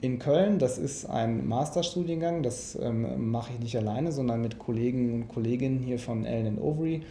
[0.00, 0.58] in Köln.
[0.58, 5.78] Das ist ein Masterstudiengang, das ähm, mache ich nicht alleine, sondern mit Kollegen und Kolleginnen
[5.78, 7.02] hier von Ellen Overy.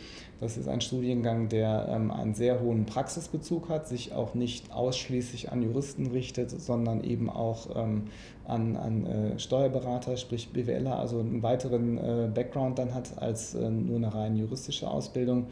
[0.41, 5.51] Das ist ein Studiengang, der ähm, einen sehr hohen Praxisbezug hat, sich auch nicht ausschließlich
[5.51, 8.03] an Juristen richtet, sondern eben auch ähm,
[8.45, 13.69] an, an äh, Steuerberater, sprich BWLer, also einen weiteren äh, Background dann hat als äh,
[13.69, 15.47] nur eine rein juristische Ausbildung.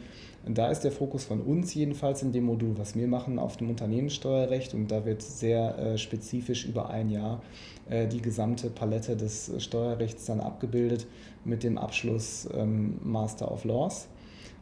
[0.46, 3.70] Da ist der Fokus von uns jedenfalls in dem Modul, was wir machen, auf dem
[3.70, 7.40] Unternehmenssteuerrecht und da wird sehr äh, spezifisch über ein Jahr
[7.88, 11.06] äh, die gesamte Palette des Steuerrechts dann abgebildet
[11.46, 14.08] mit dem Abschluss ähm, Master of Laws.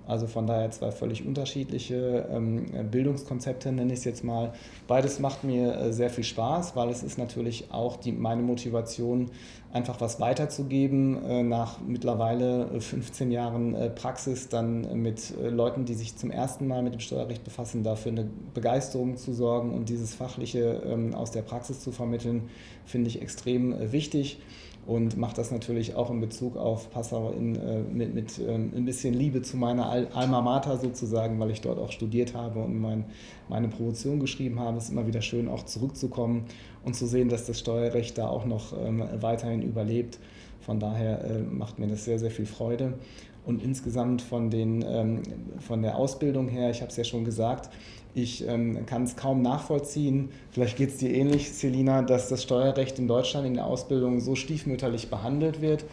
[0.06, 4.52] Also von daher zwei völlig unterschiedliche ähm, Bildungskonzepte, nenne ich es jetzt mal.
[4.88, 9.30] Beides macht mir äh, sehr viel Spaß, weil es ist natürlich auch die, meine Motivation,
[9.72, 16.16] einfach was weiterzugeben äh, nach mittlerweile 15 äh, Jahren Praxis, dann mit Leuten, die sich
[16.16, 20.82] zum ersten Mal mit dem Steuerrecht befassen, dafür eine Begeisterung zu sorgen und dieses Fachliche
[20.84, 22.50] ähm, aus der Praxis zu vermitteln,
[22.84, 24.40] finde ich extrem wichtig
[24.86, 28.84] und mache das natürlich auch in Bezug auf Passau in, äh, mit, mit ähm, ein
[28.84, 32.80] bisschen Liebe zu meiner Al Alma Mater sozusagen, weil ich dort auch studiert habe und
[32.80, 33.04] mein,
[33.48, 34.78] meine Promotion geschrieben habe.
[34.78, 36.46] Es ist immer wieder schön, auch zurückzukommen
[36.84, 40.18] und zu sehen, dass das Steuerrecht da auch noch ähm, weiterhin überlebt.
[40.60, 42.94] Von daher äh, macht mir das sehr, sehr viel Freude.
[43.44, 45.22] Und insgesamt von, den, ähm,
[45.58, 47.70] von der Ausbildung her, ich habe es ja schon gesagt,
[48.14, 52.98] ich ähm, kann es kaum nachvollziehen, vielleicht geht es dir ähnlich, Selina, dass das Steuerrecht
[52.98, 55.84] in Deutschland in der Ausbildung so stiefmütterlich behandelt wird.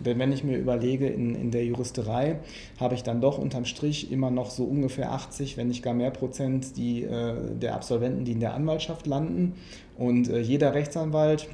[0.00, 2.40] Denn wenn ich mir überlege, in, in der Juristerei
[2.78, 6.10] habe ich dann doch unterm Strich immer noch so ungefähr 80, wenn nicht gar mehr
[6.10, 9.54] Prozent die, äh, der Absolventen, die in der Anwaltschaft landen.
[9.96, 11.48] Und äh, jeder Rechtsanwalt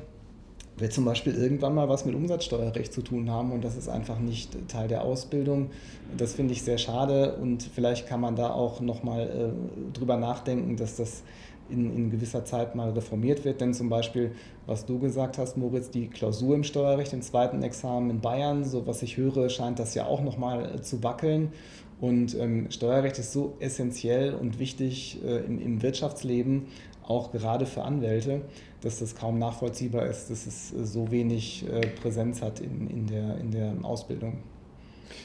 [0.82, 4.18] wird zum Beispiel irgendwann mal was mit Umsatzsteuerrecht zu tun haben und das ist einfach
[4.18, 5.70] nicht Teil der Ausbildung.
[6.16, 10.76] Das finde ich sehr schade und vielleicht kann man da auch nochmal äh, drüber nachdenken,
[10.76, 11.22] dass das
[11.70, 13.60] in, in gewisser Zeit mal reformiert wird.
[13.60, 14.32] Denn zum Beispiel,
[14.66, 18.84] was du gesagt hast, Moritz, die Klausur im Steuerrecht im zweiten Examen in Bayern, so
[18.84, 21.52] was ich höre, scheint das ja auch nochmal äh, zu wackeln.
[22.00, 26.66] Und ähm, Steuerrecht ist so essentiell und wichtig äh, im, im Wirtschaftsleben,
[27.06, 28.42] auch gerade für Anwälte,
[28.82, 33.06] dass das kaum nachvollziehbar ist, dass es äh, so wenig äh, Präsenz hat in, in,
[33.06, 34.38] der, in der Ausbildung.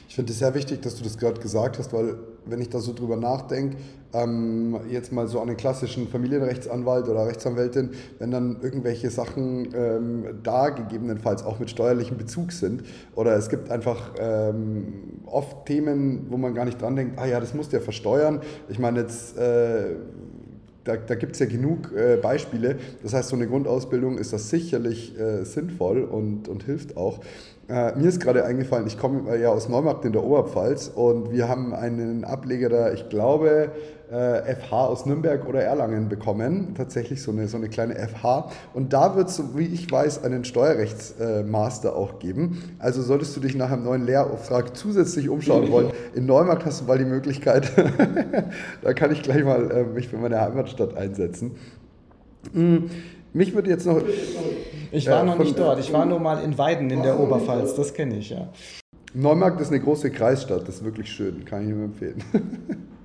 [0.10, 2.16] Ich finde es sehr wichtig, dass du das gerade gesagt hast, weil
[2.46, 3.78] wenn ich da so drüber nachdenke,
[4.14, 10.40] ähm, jetzt mal so an den klassischen Familienrechtsanwalt oder Rechtsanwältin, wenn dann irgendwelche Sachen ähm,
[10.44, 12.84] da gegebenenfalls auch mit steuerlichem Bezug sind
[13.16, 17.40] oder es gibt einfach ähm, oft Themen, wo man gar nicht dran denkt, ah ja,
[17.40, 18.42] das musst du ja versteuern.
[18.70, 19.38] Ich meine jetzt...
[19.38, 19.96] Äh,
[20.88, 22.78] da, da gibt es ja genug äh, Beispiele.
[23.04, 27.20] Das heißt, so eine Grundausbildung ist das sicherlich äh, sinnvoll und, und hilft auch.
[27.70, 31.50] Äh, mir ist gerade eingefallen, ich komme ja aus Neumarkt in der Oberpfalz und wir
[31.50, 33.72] haben einen Ableger da, ich glaube,
[34.12, 36.74] äh, FH aus Nürnberg oder Erlangen bekommen.
[36.76, 38.50] Tatsächlich so eine, so eine kleine FH.
[38.74, 42.62] Und da wird es, so wie ich weiß, einen Steuerrechtsmaster auch geben.
[42.80, 45.92] Also solltest du dich nach einem neuen Lehrauftrag zusätzlich umschauen wollen.
[46.16, 47.72] In Neumarkt hast du mal die Möglichkeit,
[48.82, 51.52] da kann ich gleich mal äh, mich für meine Heimatstadt einsetzen.
[52.54, 52.90] Hm,
[53.34, 54.02] mich würde jetzt noch.
[54.92, 55.80] Ich war äh, noch nicht dort.
[55.80, 57.76] Ich war nur mal in Weiden in der Oberpfalz.
[57.76, 58.48] Das kenne ich, ja.
[59.14, 60.68] Neumarkt ist eine große Kreisstadt.
[60.68, 61.44] Das ist wirklich schön.
[61.46, 62.24] Kann ich nur empfehlen.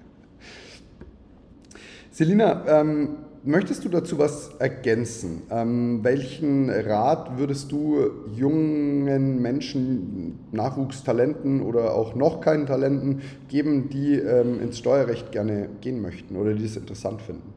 [2.12, 5.44] Selina, ähm, möchtest du dazu was ergänzen?
[5.50, 14.16] Ähm, welchen Rat würdest du jungen Menschen, Nachwuchstalenten oder auch noch keinen Talenten geben, die
[14.16, 17.54] ähm, ins Steuerrecht gerne gehen möchten oder die es interessant finden?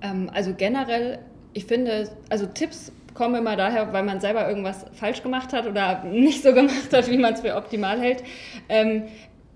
[0.00, 1.18] Ähm, also generell,
[1.54, 6.04] ich finde, also Tipps kommen immer daher, weil man selber irgendwas falsch gemacht hat oder
[6.08, 8.22] nicht so gemacht hat, wie man es für optimal hält.
[8.68, 9.04] Ähm,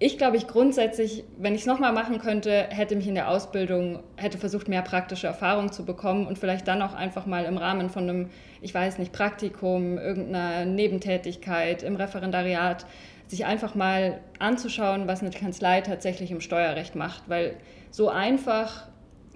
[0.01, 4.01] ich glaube, ich grundsätzlich, wenn ich es nochmal machen könnte, hätte mich in der Ausbildung,
[4.17, 7.91] hätte versucht, mehr praktische Erfahrung zu bekommen und vielleicht dann auch einfach mal im Rahmen
[7.91, 8.31] von einem,
[8.61, 12.87] ich weiß nicht, Praktikum, irgendeiner Nebentätigkeit im Referendariat,
[13.27, 17.57] sich einfach mal anzuschauen, was eine Kanzlei tatsächlich im Steuerrecht macht, weil
[17.91, 18.87] so einfach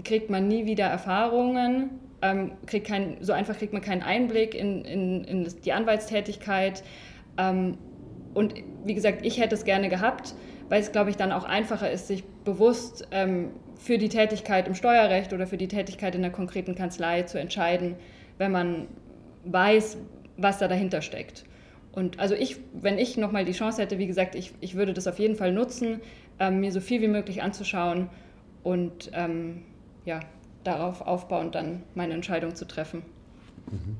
[0.04, 1.90] kriegt man nie wieder Erfahrungen,
[2.22, 6.84] ähm, kriegt kein, so einfach kriegt man keinen Einblick in, in, in die Anwaltstätigkeit.
[7.36, 7.78] Ähm,
[8.32, 10.34] und wie gesagt, ich hätte es gerne gehabt
[10.72, 14.74] weil es, glaube ich, dann auch einfacher ist, sich bewusst ähm, für die Tätigkeit im
[14.74, 17.96] Steuerrecht oder für die Tätigkeit in der konkreten Kanzlei zu entscheiden,
[18.38, 18.88] wenn man
[19.44, 19.98] weiß,
[20.38, 21.44] was da dahinter steckt.
[21.92, 25.06] Und also ich, wenn ich nochmal die Chance hätte, wie gesagt, ich, ich würde das
[25.06, 26.00] auf jeden Fall nutzen,
[26.40, 28.08] ähm, mir so viel wie möglich anzuschauen
[28.62, 29.64] und ähm,
[30.06, 30.20] ja,
[30.64, 33.02] darauf aufbauend dann meine Entscheidung zu treffen.
[33.70, 33.98] Mhm.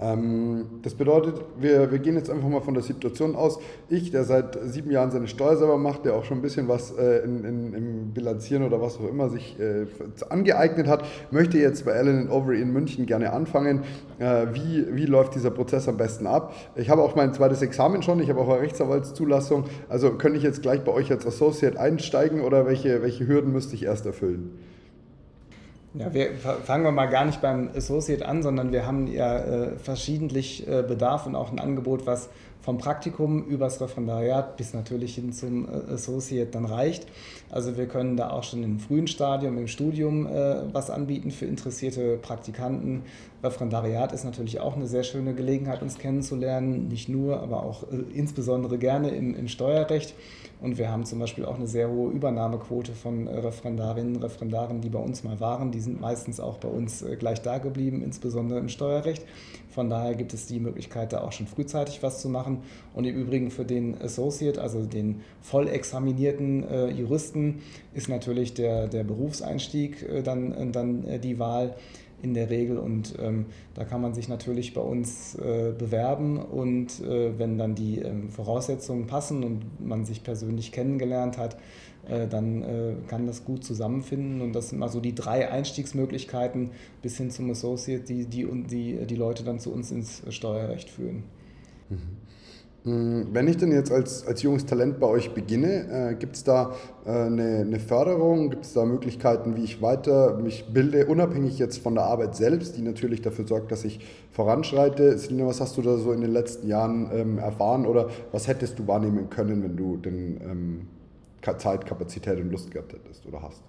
[0.00, 3.60] Ähm, das bedeutet, wir, wir gehen jetzt einfach mal von der Situation aus.
[3.88, 6.90] Ich, der seit sieben Jahren seine Steuer selber macht, der auch schon ein bisschen was
[6.96, 9.86] äh, in, in, im Bilanzieren oder was auch immer sich äh,
[10.28, 13.82] angeeignet hat, möchte jetzt bei Allen Overy in München gerne anfangen.
[14.18, 16.54] Äh, wie, wie läuft dieser Prozess am besten ab?
[16.74, 19.64] Ich habe auch mein zweites Examen schon, ich habe auch eine Rechtsanwaltszulassung.
[19.88, 23.76] Also könnte ich jetzt gleich bei euch als Associate einsteigen oder welche, welche Hürden müsste
[23.76, 24.58] ich erst erfüllen?
[25.94, 29.78] Ja, wir fangen wir mal gar nicht beim Associate an, sondern wir haben ja äh,
[29.78, 32.30] verschiedentlich äh, Bedarf und auch ein Angebot, was
[32.64, 37.06] vom Praktikum übers Referendariat bis natürlich hin zum äh, Associate dann reicht.
[37.50, 41.44] Also wir können da auch schon im frühen Stadium im Studium äh, was anbieten für
[41.44, 43.02] interessierte Praktikanten.
[43.42, 47.96] Referendariat ist natürlich auch eine sehr schöne Gelegenheit, uns kennenzulernen, nicht nur, aber auch äh,
[48.14, 50.14] insbesondere gerne im, im Steuerrecht.
[50.62, 54.88] Und wir haben zum Beispiel auch eine sehr hohe Übernahmequote von Referendarinnen und Referendaren, die
[54.88, 55.70] bei uns mal waren.
[55.70, 59.26] Die sind meistens auch bei uns gleich da geblieben, insbesondere im Steuerrecht.
[59.74, 62.58] Von daher gibt es die Möglichkeit, da auch schon frühzeitig was zu machen.
[62.94, 68.86] Und im Übrigen für den Associate, also den voll examinierten äh, Juristen, ist natürlich der,
[68.86, 71.74] der Berufseinstieg äh, dann, dann äh, die Wahl
[72.22, 72.78] in der Regel.
[72.78, 76.38] Und ähm, da kann man sich natürlich bei uns äh, bewerben.
[76.38, 81.56] Und äh, wenn dann die ähm, Voraussetzungen passen und man sich persönlich kennengelernt hat,
[82.08, 84.40] äh, dann äh, kann das gut zusammenfinden.
[84.40, 86.70] Und das sind mal so die drei Einstiegsmöglichkeiten
[87.02, 91.24] bis hin zum Associate, die die, die, die Leute dann zu uns ins Steuerrecht führen.
[91.90, 92.24] Mhm.
[92.84, 96.44] Hm, wenn ich denn jetzt als, als junges Talent bei euch beginne, äh, gibt es
[96.44, 96.74] da
[97.06, 101.78] äh, eine, eine, Förderung, gibt es da Möglichkeiten, wie ich weiter mich bilde, unabhängig jetzt
[101.78, 104.00] von der Arbeit selbst, die natürlich dafür sorgt, dass ich
[104.32, 105.16] voranschreite?
[105.16, 108.78] Selina, was hast du da so in den letzten Jahren ähm, erfahren oder was hättest
[108.78, 110.80] du wahrnehmen können, wenn du denn ähm,
[111.52, 113.62] Zeit, Kapazität und Lust gehabt hättest oder hast?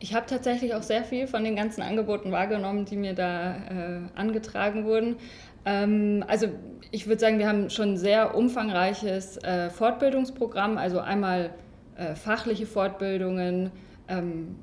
[0.00, 4.00] Ich habe tatsächlich auch sehr viel von den ganzen Angeboten wahrgenommen, die mir da äh,
[4.14, 5.16] angetragen wurden.
[5.64, 6.48] Ähm, also
[6.92, 11.50] ich würde sagen, wir haben schon ein sehr umfangreiches äh, Fortbildungsprogramm, also einmal
[11.96, 13.72] äh, fachliche Fortbildungen,
[14.06, 14.54] ähm,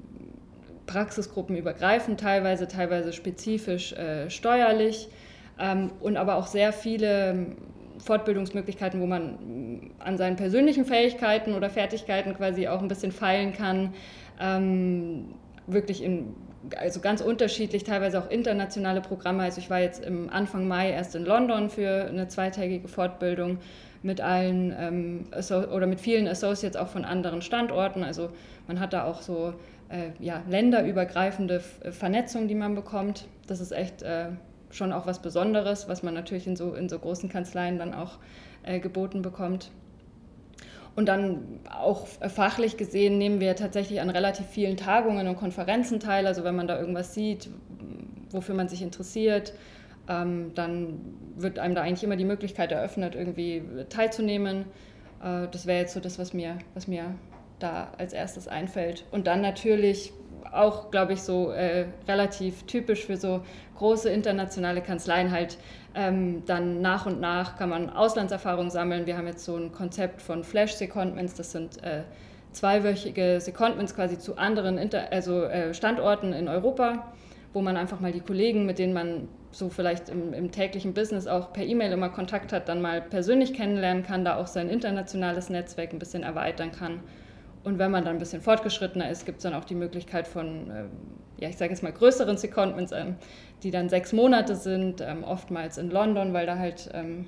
[0.85, 5.09] Praxisgruppen übergreifend teilweise, teilweise spezifisch äh, steuerlich
[5.59, 7.47] ähm, und aber auch sehr viele
[8.05, 13.93] Fortbildungsmöglichkeiten, wo man an seinen persönlichen Fähigkeiten oder Fertigkeiten quasi auch ein bisschen feilen kann.
[14.39, 15.33] Ähm,
[15.67, 16.35] wirklich in
[16.77, 19.43] also ganz unterschiedlich, teilweise auch internationale Programme.
[19.43, 23.59] Also ich war jetzt im Anfang Mai erst in London für eine zweitägige Fortbildung
[24.01, 25.25] mit allen ähm,
[25.71, 28.03] oder mit vielen Associates auch von anderen Standorten.
[28.03, 28.29] Also
[28.67, 29.53] man hat da auch so
[29.89, 33.25] äh, ja, länderübergreifende Vernetzung, die man bekommt.
[33.47, 34.29] Das ist echt äh,
[34.71, 38.17] schon auch was Besonderes, was man natürlich in so, in so großen Kanzleien dann auch
[38.63, 39.71] äh, geboten bekommt.
[40.95, 46.25] Und dann auch fachlich gesehen nehmen wir tatsächlich an relativ vielen Tagungen und Konferenzen teil.
[46.25, 47.49] Also wenn man da irgendwas sieht,
[48.31, 49.53] wofür man sich interessiert,
[50.07, 50.99] ähm, dann
[51.35, 54.65] wird einem da eigentlich immer die Möglichkeit eröffnet, irgendwie teilzunehmen.
[55.21, 57.15] Äh, das wäre jetzt so das, was mir, was mir
[57.59, 59.03] da als erstes einfällt.
[59.11, 60.13] Und dann natürlich
[60.55, 63.41] auch, glaube ich, so äh, relativ typisch für so
[63.77, 65.57] große internationale Kanzleien halt
[65.93, 69.05] ähm, dann nach und nach kann man Auslandserfahrung sammeln.
[69.05, 72.03] Wir haben jetzt so ein Konzept von Flash-Secondments, das sind äh,
[72.51, 77.13] zweiwöchige Secondments quasi zu anderen Inter also, äh, Standorten in Europa,
[77.53, 81.27] wo man einfach mal die Kollegen, mit denen man so vielleicht im, im täglichen Business
[81.27, 85.49] auch per E-Mail immer Kontakt hat, dann mal persönlich kennenlernen kann, da auch sein internationales
[85.49, 86.99] Netzwerk ein bisschen erweitern kann.
[87.65, 90.69] Und wenn man dann ein bisschen fortgeschrittener ist, gibt es dann auch die Möglichkeit von,
[90.69, 90.89] ähm,
[91.37, 93.15] ja, ich sage jetzt mal größeren Secondments, ähm,
[93.63, 97.25] die dann sechs Monate sind, ähm, oftmals in London, weil da halt ähm,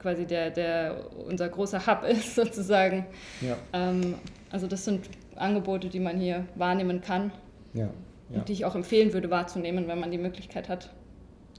[0.00, 0.96] quasi der, der
[1.28, 3.06] unser großer Hub ist sozusagen.
[3.40, 3.56] Ja.
[3.72, 4.16] Ähm,
[4.50, 7.30] also das sind Angebote, die man hier wahrnehmen kann
[7.72, 7.84] ja,
[8.30, 8.38] ja.
[8.38, 10.90] und die ich auch empfehlen würde wahrzunehmen, wenn man die Möglichkeit hat.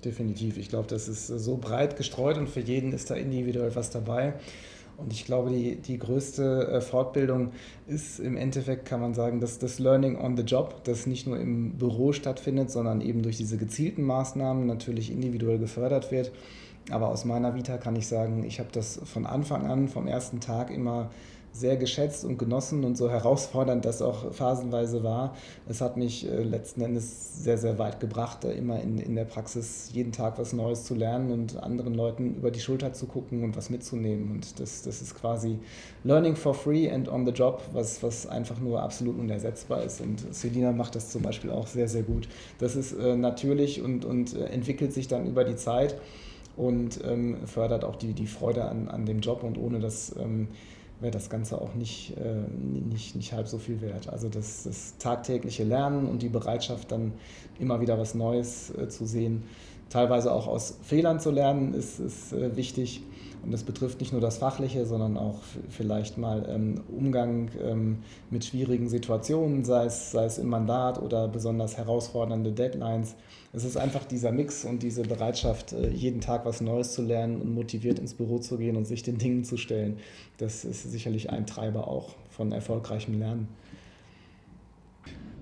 [0.04, 0.58] Definitiv.
[0.58, 4.34] Ich glaube, das ist so breit gestreut und für jeden ist da individuell was dabei.
[5.04, 7.52] Und ich glaube, die, die größte äh, Fortbildung
[7.88, 11.38] ist im Endeffekt, kann man sagen, dass das Learning on the Job, das nicht nur
[11.38, 16.32] im Büro stattfindet, sondern eben durch diese gezielten Maßnahmen natürlich individuell gefördert wird.
[16.92, 20.40] Aber aus meiner Vita kann ich sagen, ich habe das von Anfang an, vom ersten
[20.40, 21.10] Tag immer
[21.54, 25.36] sehr geschätzt und genossen und so herausfordernd das auch phasenweise war.
[25.70, 29.92] Es hat mich äh, letzten Endes sehr, sehr weit gebracht, immer in, in der Praxis
[29.94, 33.56] jeden Tag was Neues zu lernen und anderen Leuten über die Schulter zu gucken und
[33.56, 34.32] was mitzunehmen.
[34.32, 35.60] Und das, das ist quasi
[36.04, 40.02] Learning for free and on the job, was, was einfach nur absolut unersetzbar ist.
[40.02, 42.28] Und Selina macht das zum Beispiel auch sehr, sehr gut.
[42.58, 45.96] Das ist äh, natürlich und, und äh, entwickelt sich dann über die Zeit
[46.56, 50.48] und ähm, fördert auch die, die Freude an, an dem Job und ohne das ähm,
[51.00, 52.48] wäre das Ganze auch nicht, äh,
[52.90, 54.10] nicht, nicht halb so viel wert.
[54.10, 57.14] Also das, das tagtägliche Lernen und die Bereitschaft, dann
[57.60, 59.44] immer wieder was Neues äh, zu sehen,
[59.90, 63.04] teilweise auch aus Fehlern zu lernen, ist, ist äh, wichtig.
[63.44, 65.40] Und das betrifft nicht nur das Fachliche, sondern auch
[65.70, 67.98] vielleicht mal ähm, Umgang ähm,
[68.30, 73.16] mit schwierigen Situationen, sei es, sei es im Mandat oder besonders herausfordernde Deadlines.
[73.56, 77.40] Es ist einfach dieser Mix und diese Bereitschaft, äh, jeden Tag was Neues zu lernen
[77.40, 80.00] und motiviert ins Büro zu gehen und sich den Dingen zu stellen.
[80.38, 83.48] Das ist sicherlich ein Treiber auch von erfolgreichem Lernen.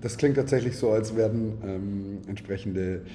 [0.02, 3.06] Das klingt tatsächlich so, als werden ähm, entsprechende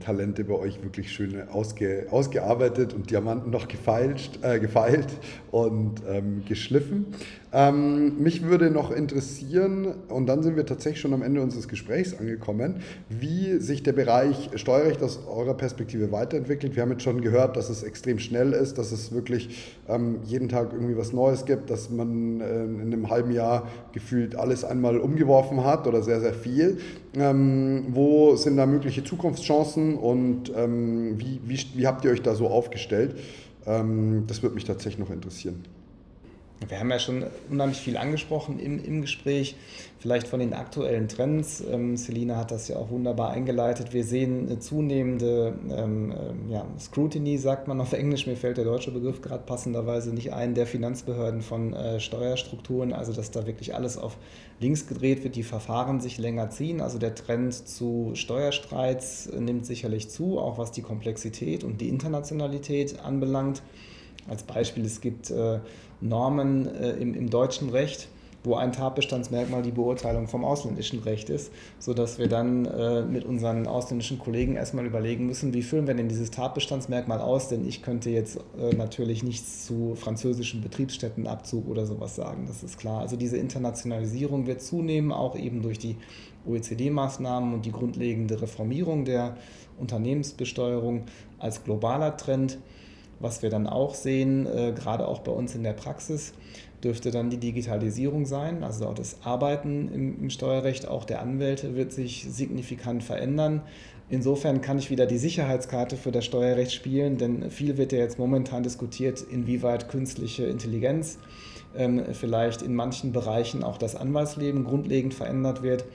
[0.00, 5.08] Talente bei euch wirklich schön ausge, ausgearbeitet und Diamanten noch gefeilt, äh, gefeilt
[5.50, 7.06] und ähm, geschliffen.
[7.52, 12.18] Ähm, mich würde noch interessieren, und dann sind wir tatsächlich schon am Ende unseres Gesprächs
[12.18, 16.74] angekommen, wie sich der Bereich Steuerrecht aus eurer Perspektive weiterentwickelt.
[16.74, 20.48] Wir haben jetzt schon gehört, dass es extrem schnell ist, dass es wirklich ähm, jeden
[20.48, 24.98] Tag irgendwie was Neues gibt, dass man äh, in einem halben Jahr gefühlt alles einmal
[24.98, 26.78] umgeworfen hat oder sehr, sehr viel.
[27.16, 32.34] Ähm, wo sind da mögliche Zukunftschancen und ähm, wie, wie, wie habt ihr euch da
[32.34, 33.16] so aufgestellt?
[33.66, 35.64] Ähm, das würde mich tatsächlich noch interessieren.
[36.68, 39.56] Wir haben ja schon unheimlich viel angesprochen im, im Gespräch,
[39.98, 41.62] vielleicht von den aktuellen Trends.
[41.70, 43.92] Ähm, Selina hat das ja auch wunderbar eingeleitet.
[43.92, 48.26] Wir sehen eine zunehmende ähm, ähm, ja, Scrutiny, sagt man auf Englisch.
[48.26, 52.92] Mir fällt der deutsche Begriff gerade passenderweise nicht ein, der Finanzbehörden von äh, Steuerstrukturen.
[52.92, 54.16] Also, dass da wirklich alles auf
[54.60, 56.80] links gedreht wird, die Verfahren sich länger ziehen.
[56.80, 63.00] Also, der Trend zu Steuerstreits nimmt sicherlich zu, auch was die Komplexität und die Internationalität
[63.00, 63.62] anbelangt.
[64.28, 65.60] Als Beispiel, es gibt äh,
[66.04, 68.08] Normen äh, im, im deutschen Recht,
[68.44, 73.66] wo ein Tatbestandsmerkmal die Beurteilung vom ausländischen Recht ist, sodass wir dann äh, mit unseren
[73.66, 78.10] ausländischen Kollegen erstmal überlegen müssen, wie füllen wir denn dieses Tatbestandsmerkmal aus, denn ich könnte
[78.10, 83.00] jetzt äh, natürlich nichts zu französischen Betriebsstättenabzug oder sowas sagen, das ist klar.
[83.00, 85.96] Also diese Internationalisierung wird zunehmen, auch eben durch die
[86.46, 89.38] OECD-Maßnahmen und die grundlegende Reformierung der
[89.78, 91.04] Unternehmensbesteuerung
[91.38, 92.58] als globaler Trend.
[93.24, 96.34] Was wir dann auch sehen, äh, gerade auch bei uns in der Praxis,
[96.82, 98.62] dürfte dann die Digitalisierung sein.
[98.62, 103.62] Also auch das Arbeiten im, im, Steuerrecht, auch der Anwälte wird sich signifikant verändern.
[104.10, 108.18] Insofern kann ich wieder die Sicherheitskarte für das Steuerrecht spielen, denn viel wird ja jetzt
[108.18, 111.18] momentan diskutiert, inwieweit künstliche Intelligenz
[111.74, 115.86] ähm, vielleicht in manchen Bereichen auch das Anwaltsleben grundlegend verändert wird.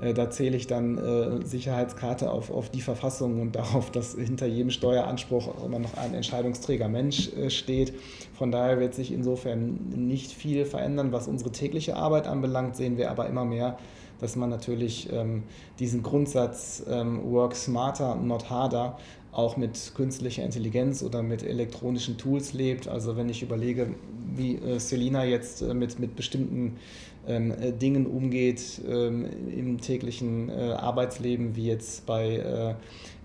[0.00, 4.46] Äh, da zähle ich dann äh, Sicherheitskarte auf, auf die Verfassung und darauf, dass hinter
[4.46, 7.94] jedem Steueranspruch immer noch ein Entscheidungsträger Mensch äh, steht.
[8.34, 13.10] Von daher wird sich insofern nicht viel verändern, was unsere tägliche Arbeit anbelangt, sehen wir
[13.10, 13.78] aber immer mehr,
[14.20, 15.42] dass man natürlich ähm,
[15.78, 18.96] diesen Grundsatz ähm, Work smarter, not harder
[19.36, 22.88] auch mit künstlicher Intelligenz oder mit elektronischen Tools lebt.
[22.88, 23.94] Also wenn ich überlege,
[24.34, 26.78] wie äh, Selina jetzt äh, mit, mit bestimmten
[27.26, 32.76] Dingen umgeht ähm, im täglichen äh, Arbeitsleben, wie jetzt bei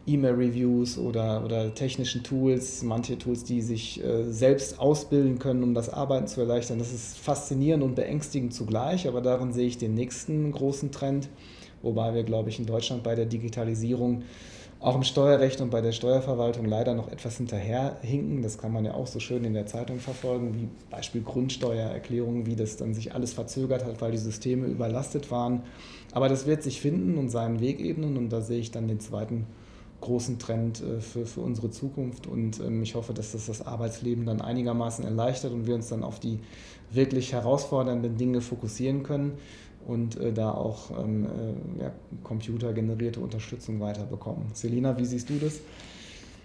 [0.07, 5.89] E-Mail-Reviews oder, oder technischen Tools, manche Tools, die sich äh, selbst ausbilden können, um das
[5.89, 6.79] Arbeiten zu erleichtern.
[6.79, 11.29] Das ist faszinierend und beängstigend zugleich, aber darin sehe ich den nächsten großen Trend,
[11.83, 14.23] wobei wir, glaube ich, in Deutschland bei der Digitalisierung
[14.81, 18.41] auch im Steuerrecht und bei der Steuerverwaltung leider noch etwas hinterherhinken.
[18.41, 22.55] Das kann man ja auch so schön in der Zeitung verfolgen, wie Beispiel Grundsteuererklärungen, wie
[22.55, 25.61] das dann sich alles verzögert hat, weil die Systeme überlastet waren.
[26.13, 28.99] Aber das wird sich finden und seinen Weg ebnen und da sehe ich dann den
[28.99, 29.45] zweiten
[30.01, 34.25] großen Trend äh, für, für unsere Zukunft und ähm, ich hoffe, dass das das Arbeitsleben
[34.25, 36.39] dann einigermaßen erleichtert und wir uns dann auf die
[36.89, 39.33] wirklich herausfordernden Dinge fokussieren können
[39.87, 41.25] und äh, da auch ähm,
[41.77, 41.91] äh, ja,
[42.23, 44.45] computergenerierte Unterstützung weiterbekommen.
[44.53, 45.59] Selina, wie siehst du das?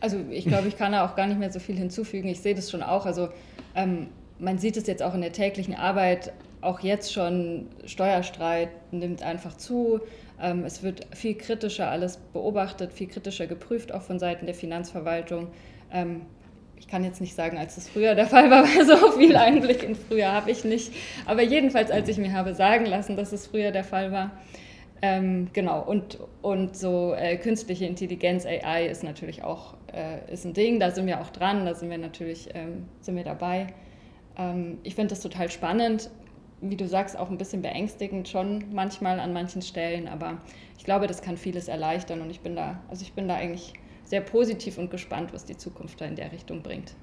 [0.01, 2.28] Also ich glaube, ich kann da auch gar nicht mehr so viel hinzufügen.
[2.28, 3.07] Ich sehe das schon auch.
[3.07, 3.28] Also
[3.74, 4.09] ähm,
[4.39, 9.57] man sieht es jetzt auch in der täglichen Arbeit, auch jetzt schon, Steuerstreit nimmt einfach
[9.57, 10.01] zu.
[10.41, 15.49] Ähm, es wird viel kritischer alles beobachtet, viel kritischer geprüft, auch von Seiten der Finanzverwaltung.
[15.93, 16.22] Ähm,
[16.79, 19.83] ich kann jetzt nicht sagen, als es früher der Fall war, weil so viel Einblick
[19.83, 20.93] in früher habe ich nicht.
[21.24, 24.33] Aber jedenfalls, als ich mir habe sagen lassen, dass es früher der Fall war.
[25.03, 30.55] Ähm, genau, und, und so äh, künstliche Intelligenz, AI ist natürlich auch äh, ist ein
[30.55, 33.66] Ding, da sind wir auch dran, da sind wir natürlich ähm, sind wir dabei.
[34.39, 36.11] Ähm, ich finde das total spannend,
[36.62, 40.39] wie du sagst, auch ein bisschen beängstigend schon manchmal an manchen Stellen, aber
[40.79, 43.74] ich glaube, das kann vieles erleichtern und ich bin da, also ich bin da eigentlich
[44.07, 46.95] sehr positiv und gespannt, was die Zukunft da in der Richtung bringt.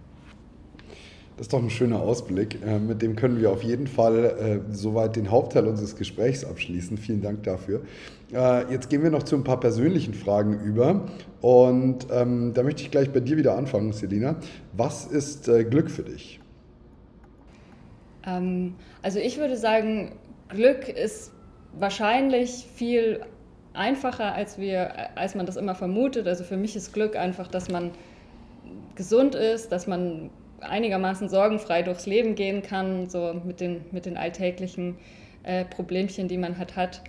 [1.36, 2.60] Das ist doch ein schöner Ausblick.
[2.64, 4.26] Äh, mit dem können wir auf jeden Fall
[4.70, 6.98] äh, soweit den Hauptteil unseres Gesprächs abschließen.
[6.98, 7.82] Vielen Dank dafür.
[8.32, 11.08] Äh, jetzt gehen wir noch zu ein paar persönlichen Fragen über.
[11.42, 14.36] Und ähm, da möchte ich gleich bei dir wieder anfangen, Selina.
[14.74, 16.40] Was ist äh, Glück für dich?
[18.26, 20.14] Ähm, also ich würde sagen,
[20.50, 21.32] Glück ist
[21.80, 23.22] wahrscheinlich viel
[23.74, 26.28] einfacher, als, wir, als man das immer vermutet.
[26.28, 27.92] Also für mich ist Glück einfach, dass man
[28.96, 30.30] gesund ist, dass man
[30.62, 34.98] einigermaßen sorgenfrei durchs Leben gehen kann, so mit den, mit den alltäglichen
[35.44, 37.02] äh, Problemchen, die man halt hat.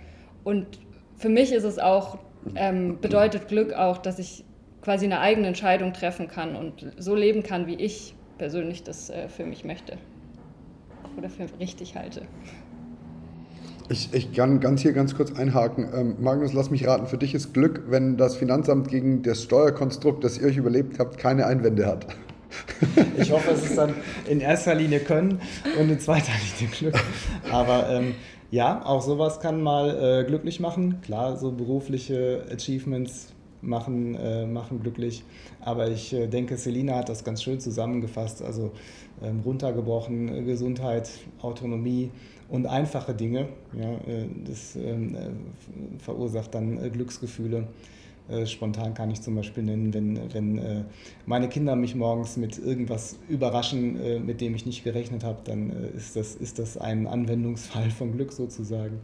[0.43, 0.79] Und
[1.15, 2.17] für mich ist es auch,
[2.55, 4.43] ähm, bedeutet Glück auch, dass ich
[4.81, 9.29] quasi eine eigene Entscheidung treffen kann und so leben kann, wie ich persönlich das äh,
[9.29, 9.97] für mich möchte
[11.17, 12.23] oder für richtig halte.
[13.87, 15.87] Ich, ich kann ganz hier ganz kurz einhaken.
[15.93, 20.23] Ähm, Magnus, lass mich raten, für dich ist Glück, wenn das Finanzamt gegen das Steuerkonstrukt,
[20.23, 22.07] das ihr euch überlebt habt, keine Einwände hat.
[23.17, 23.93] Ich hoffe, es ist dann
[24.29, 25.41] in erster Linie Können
[25.77, 26.95] und in zweiter Linie Glück.
[27.51, 28.15] Aber ähm,
[28.49, 31.01] ja, auch sowas kann mal äh, glücklich machen.
[31.01, 33.34] Klar, so berufliche Achievements
[33.65, 35.23] machen, äh, machen glücklich.
[35.59, 38.41] Aber ich äh, denke, Selina hat das ganz schön zusammengefasst.
[38.41, 38.71] Also
[39.23, 41.09] ähm, runtergebrochen, äh, Gesundheit,
[41.41, 42.11] Autonomie
[42.49, 43.47] und einfache Dinge.
[43.73, 47.67] Ja, äh, das ähm, äh, verursacht dann Glücksgefühle.
[48.45, 50.85] Spontan kann ich zum Beispiel nennen, wenn, wenn
[51.27, 56.15] meine Kinder mich morgens mit irgendwas überraschen, mit dem ich nicht gerechnet habe, dann ist,
[56.15, 58.99] das, ist das ein Anwendungsfall von Glück sozusagen.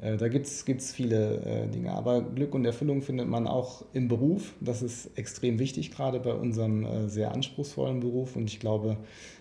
[0.00, 1.92] Äh, da gibt es viele äh, Dinge.
[1.92, 4.54] Aber Glück und Erfüllung findet man auch im Beruf.
[4.60, 8.36] Das ist extrem wichtig, gerade bei unserem äh, sehr anspruchsvollen Beruf.
[8.36, 8.96] Und ich glaube,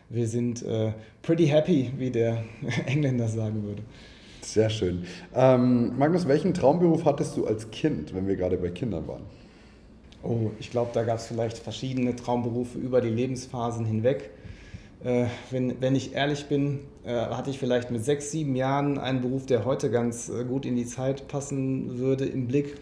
[0.09, 2.43] wir sind äh, pretty happy, wie der
[2.85, 3.83] Engländer sagen würde.
[4.41, 5.03] Sehr schön.
[5.35, 9.23] Ähm, Magnus, welchen Traumberuf hattest du als Kind, wenn wir gerade bei Kindern waren?
[10.23, 14.31] Oh, ich glaube, da gab es vielleicht verschiedene Traumberufe über die Lebensphasen hinweg.
[15.03, 19.21] Äh, wenn, wenn ich ehrlich bin, äh, hatte ich vielleicht mit sechs, sieben Jahren einen
[19.21, 22.75] Beruf, der heute ganz äh, gut in die Zeit passen würde, im Blick.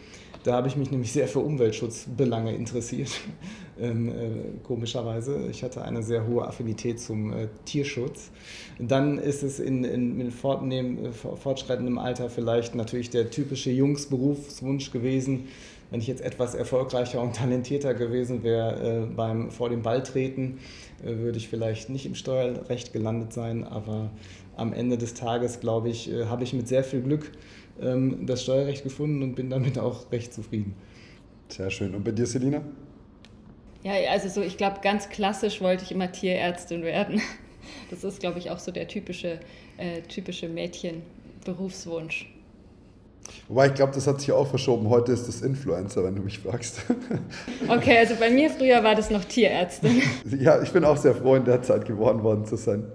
[0.43, 3.09] Da habe ich mich nämlich sehr für Umweltschutzbelange interessiert.
[3.80, 4.13] ähm, äh,
[4.63, 5.47] komischerweise.
[5.49, 8.30] Ich hatte eine sehr hohe Affinität zum äh, Tierschutz.
[8.80, 15.47] Dann ist es in, in, in fortschreitendem Alter vielleicht natürlich der typische Jungsberufswunsch gewesen,
[15.95, 20.59] wenn ich jetzt etwas erfolgreicher und talentierter gewesen wäre äh, beim vor dem Ball treten,
[21.01, 24.09] äh, würde ich vielleicht nicht im Steuerrecht gelandet sein, aber
[24.57, 27.31] am Ende des Tages, glaube ich, äh, habe ich mit sehr viel Glück
[27.81, 30.75] ähm, das Steuerrecht gefunden und bin damit auch recht zufrieden.
[31.47, 31.95] Sehr schön.
[31.95, 32.61] Und bei dir, Selina?
[33.83, 37.21] Ja, also so, ich glaube, ganz klassisch wollte ich immer Tierärztin werden.
[37.89, 39.39] Das ist, glaube ich, auch so der typische,
[39.77, 42.34] äh, typische Mädchenberufswunsch.
[43.47, 44.89] Wobei ich glaube, das hat sich auch verschoben.
[44.89, 46.82] Heute ist das Influencer, wenn du mich fragst.
[47.67, 50.01] Okay, also bei mir früher war das noch Tierärztin.
[50.39, 52.86] Ja, ich bin auch sehr froh, in der Zeit geworden worden zu sein.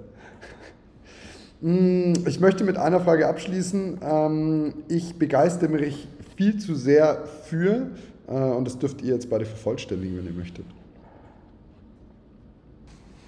[1.61, 3.99] Hm, ich möchte mit einer Frage abschließen.
[4.03, 7.89] Ähm, ich begeistere mich viel zu sehr für,
[8.29, 10.65] äh, und das dürft ihr jetzt beide vervollständigen, wenn ihr möchtet.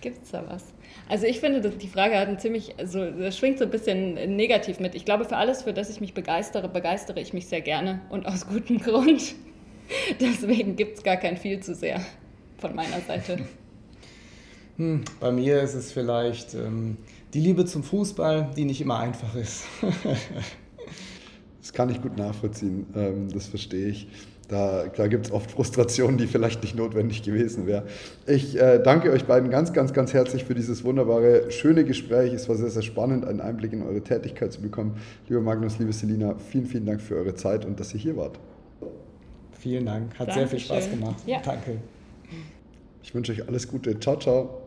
[0.02, 0.64] Gibt es da was?
[1.08, 4.80] Also ich finde, die Frage hat ein ziemlich, also das schwingt so ein bisschen negativ
[4.80, 4.94] mit.
[4.94, 8.26] Ich glaube, für alles, für das ich mich begeistere, begeistere ich mich sehr gerne und
[8.26, 9.34] aus gutem Grund.
[10.20, 12.04] Deswegen gibt es gar kein viel zu sehr
[12.58, 13.38] von meiner Seite.
[14.78, 16.96] Hm, bei mir ist es vielleicht ähm,
[17.34, 19.64] die Liebe zum Fußball, die nicht immer einfach ist.
[21.62, 24.08] das kann ich gut nachvollziehen, ähm, das verstehe ich.
[24.48, 27.84] Da, da gibt es oft Frustrationen, die vielleicht nicht notwendig gewesen wären.
[28.26, 32.34] Ich äh, danke euch beiden ganz, ganz, ganz herzlich für dieses wunderbare, schöne Gespräch.
[32.34, 34.96] Es war sehr, sehr spannend, einen Einblick in eure Tätigkeit zu bekommen.
[35.28, 38.38] Lieber Magnus, liebe Selina, vielen, vielen Dank für eure Zeit und dass ihr hier wart.
[39.52, 40.34] Vielen Dank, hat Dankeschön.
[40.34, 41.16] sehr viel Spaß gemacht.
[41.24, 41.40] Ja.
[41.42, 41.78] Danke.
[43.02, 43.98] Ich wünsche euch alles Gute.
[44.00, 44.61] Ciao, ciao.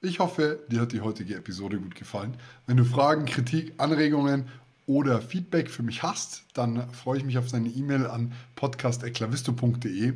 [0.00, 2.36] Ich hoffe, dir hat die heutige Episode gut gefallen.
[2.66, 4.46] Wenn du Fragen, Kritik, Anregungen
[4.86, 10.14] oder Feedback für mich hast, dann freue ich mich auf deine E-Mail an podcast.klavisto.de.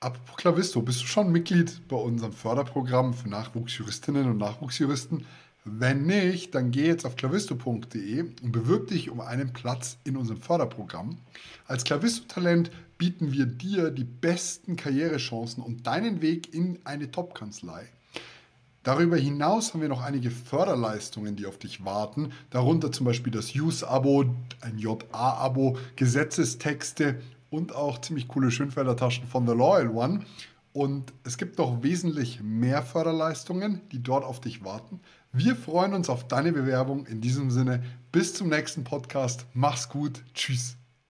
[0.00, 5.24] Apropos Klavisto, bist du schon Mitglied bei unserem Förderprogramm für Nachwuchsjuristinnen und Nachwuchsjuristen?
[5.64, 10.40] Wenn nicht, dann geh jetzt auf klavisto.de und bewirb dich um einen Platz in unserem
[10.40, 11.18] Förderprogramm.
[11.68, 17.88] Als Klavisto-Talent bieten wir dir die besten Karrierechancen und deinen Weg in eine Top-Kanzlei.
[18.82, 23.54] Darüber hinaus haben wir noch einige Förderleistungen, die auf dich warten, darunter zum Beispiel das
[23.54, 24.24] Use-Abo,
[24.62, 27.20] ein JA-Abo, Gesetzestexte
[27.50, 30.20] und auch ziemlich coole Schönfelder-Taschen von The Loyal One.
[30.72, 35.00] Und es gibt noch wesentlich mehr Förderleistungen, die dort auf dich warten.
[35.32, 37.06] Wir freuen uns auf deine Bewerbung.
[37.06, 39.46] In diesem Sinne, bis zum nächsten Podcast.
[39.52, 40.22] Mach's gut.
[40.32, 40.79] Tschüss.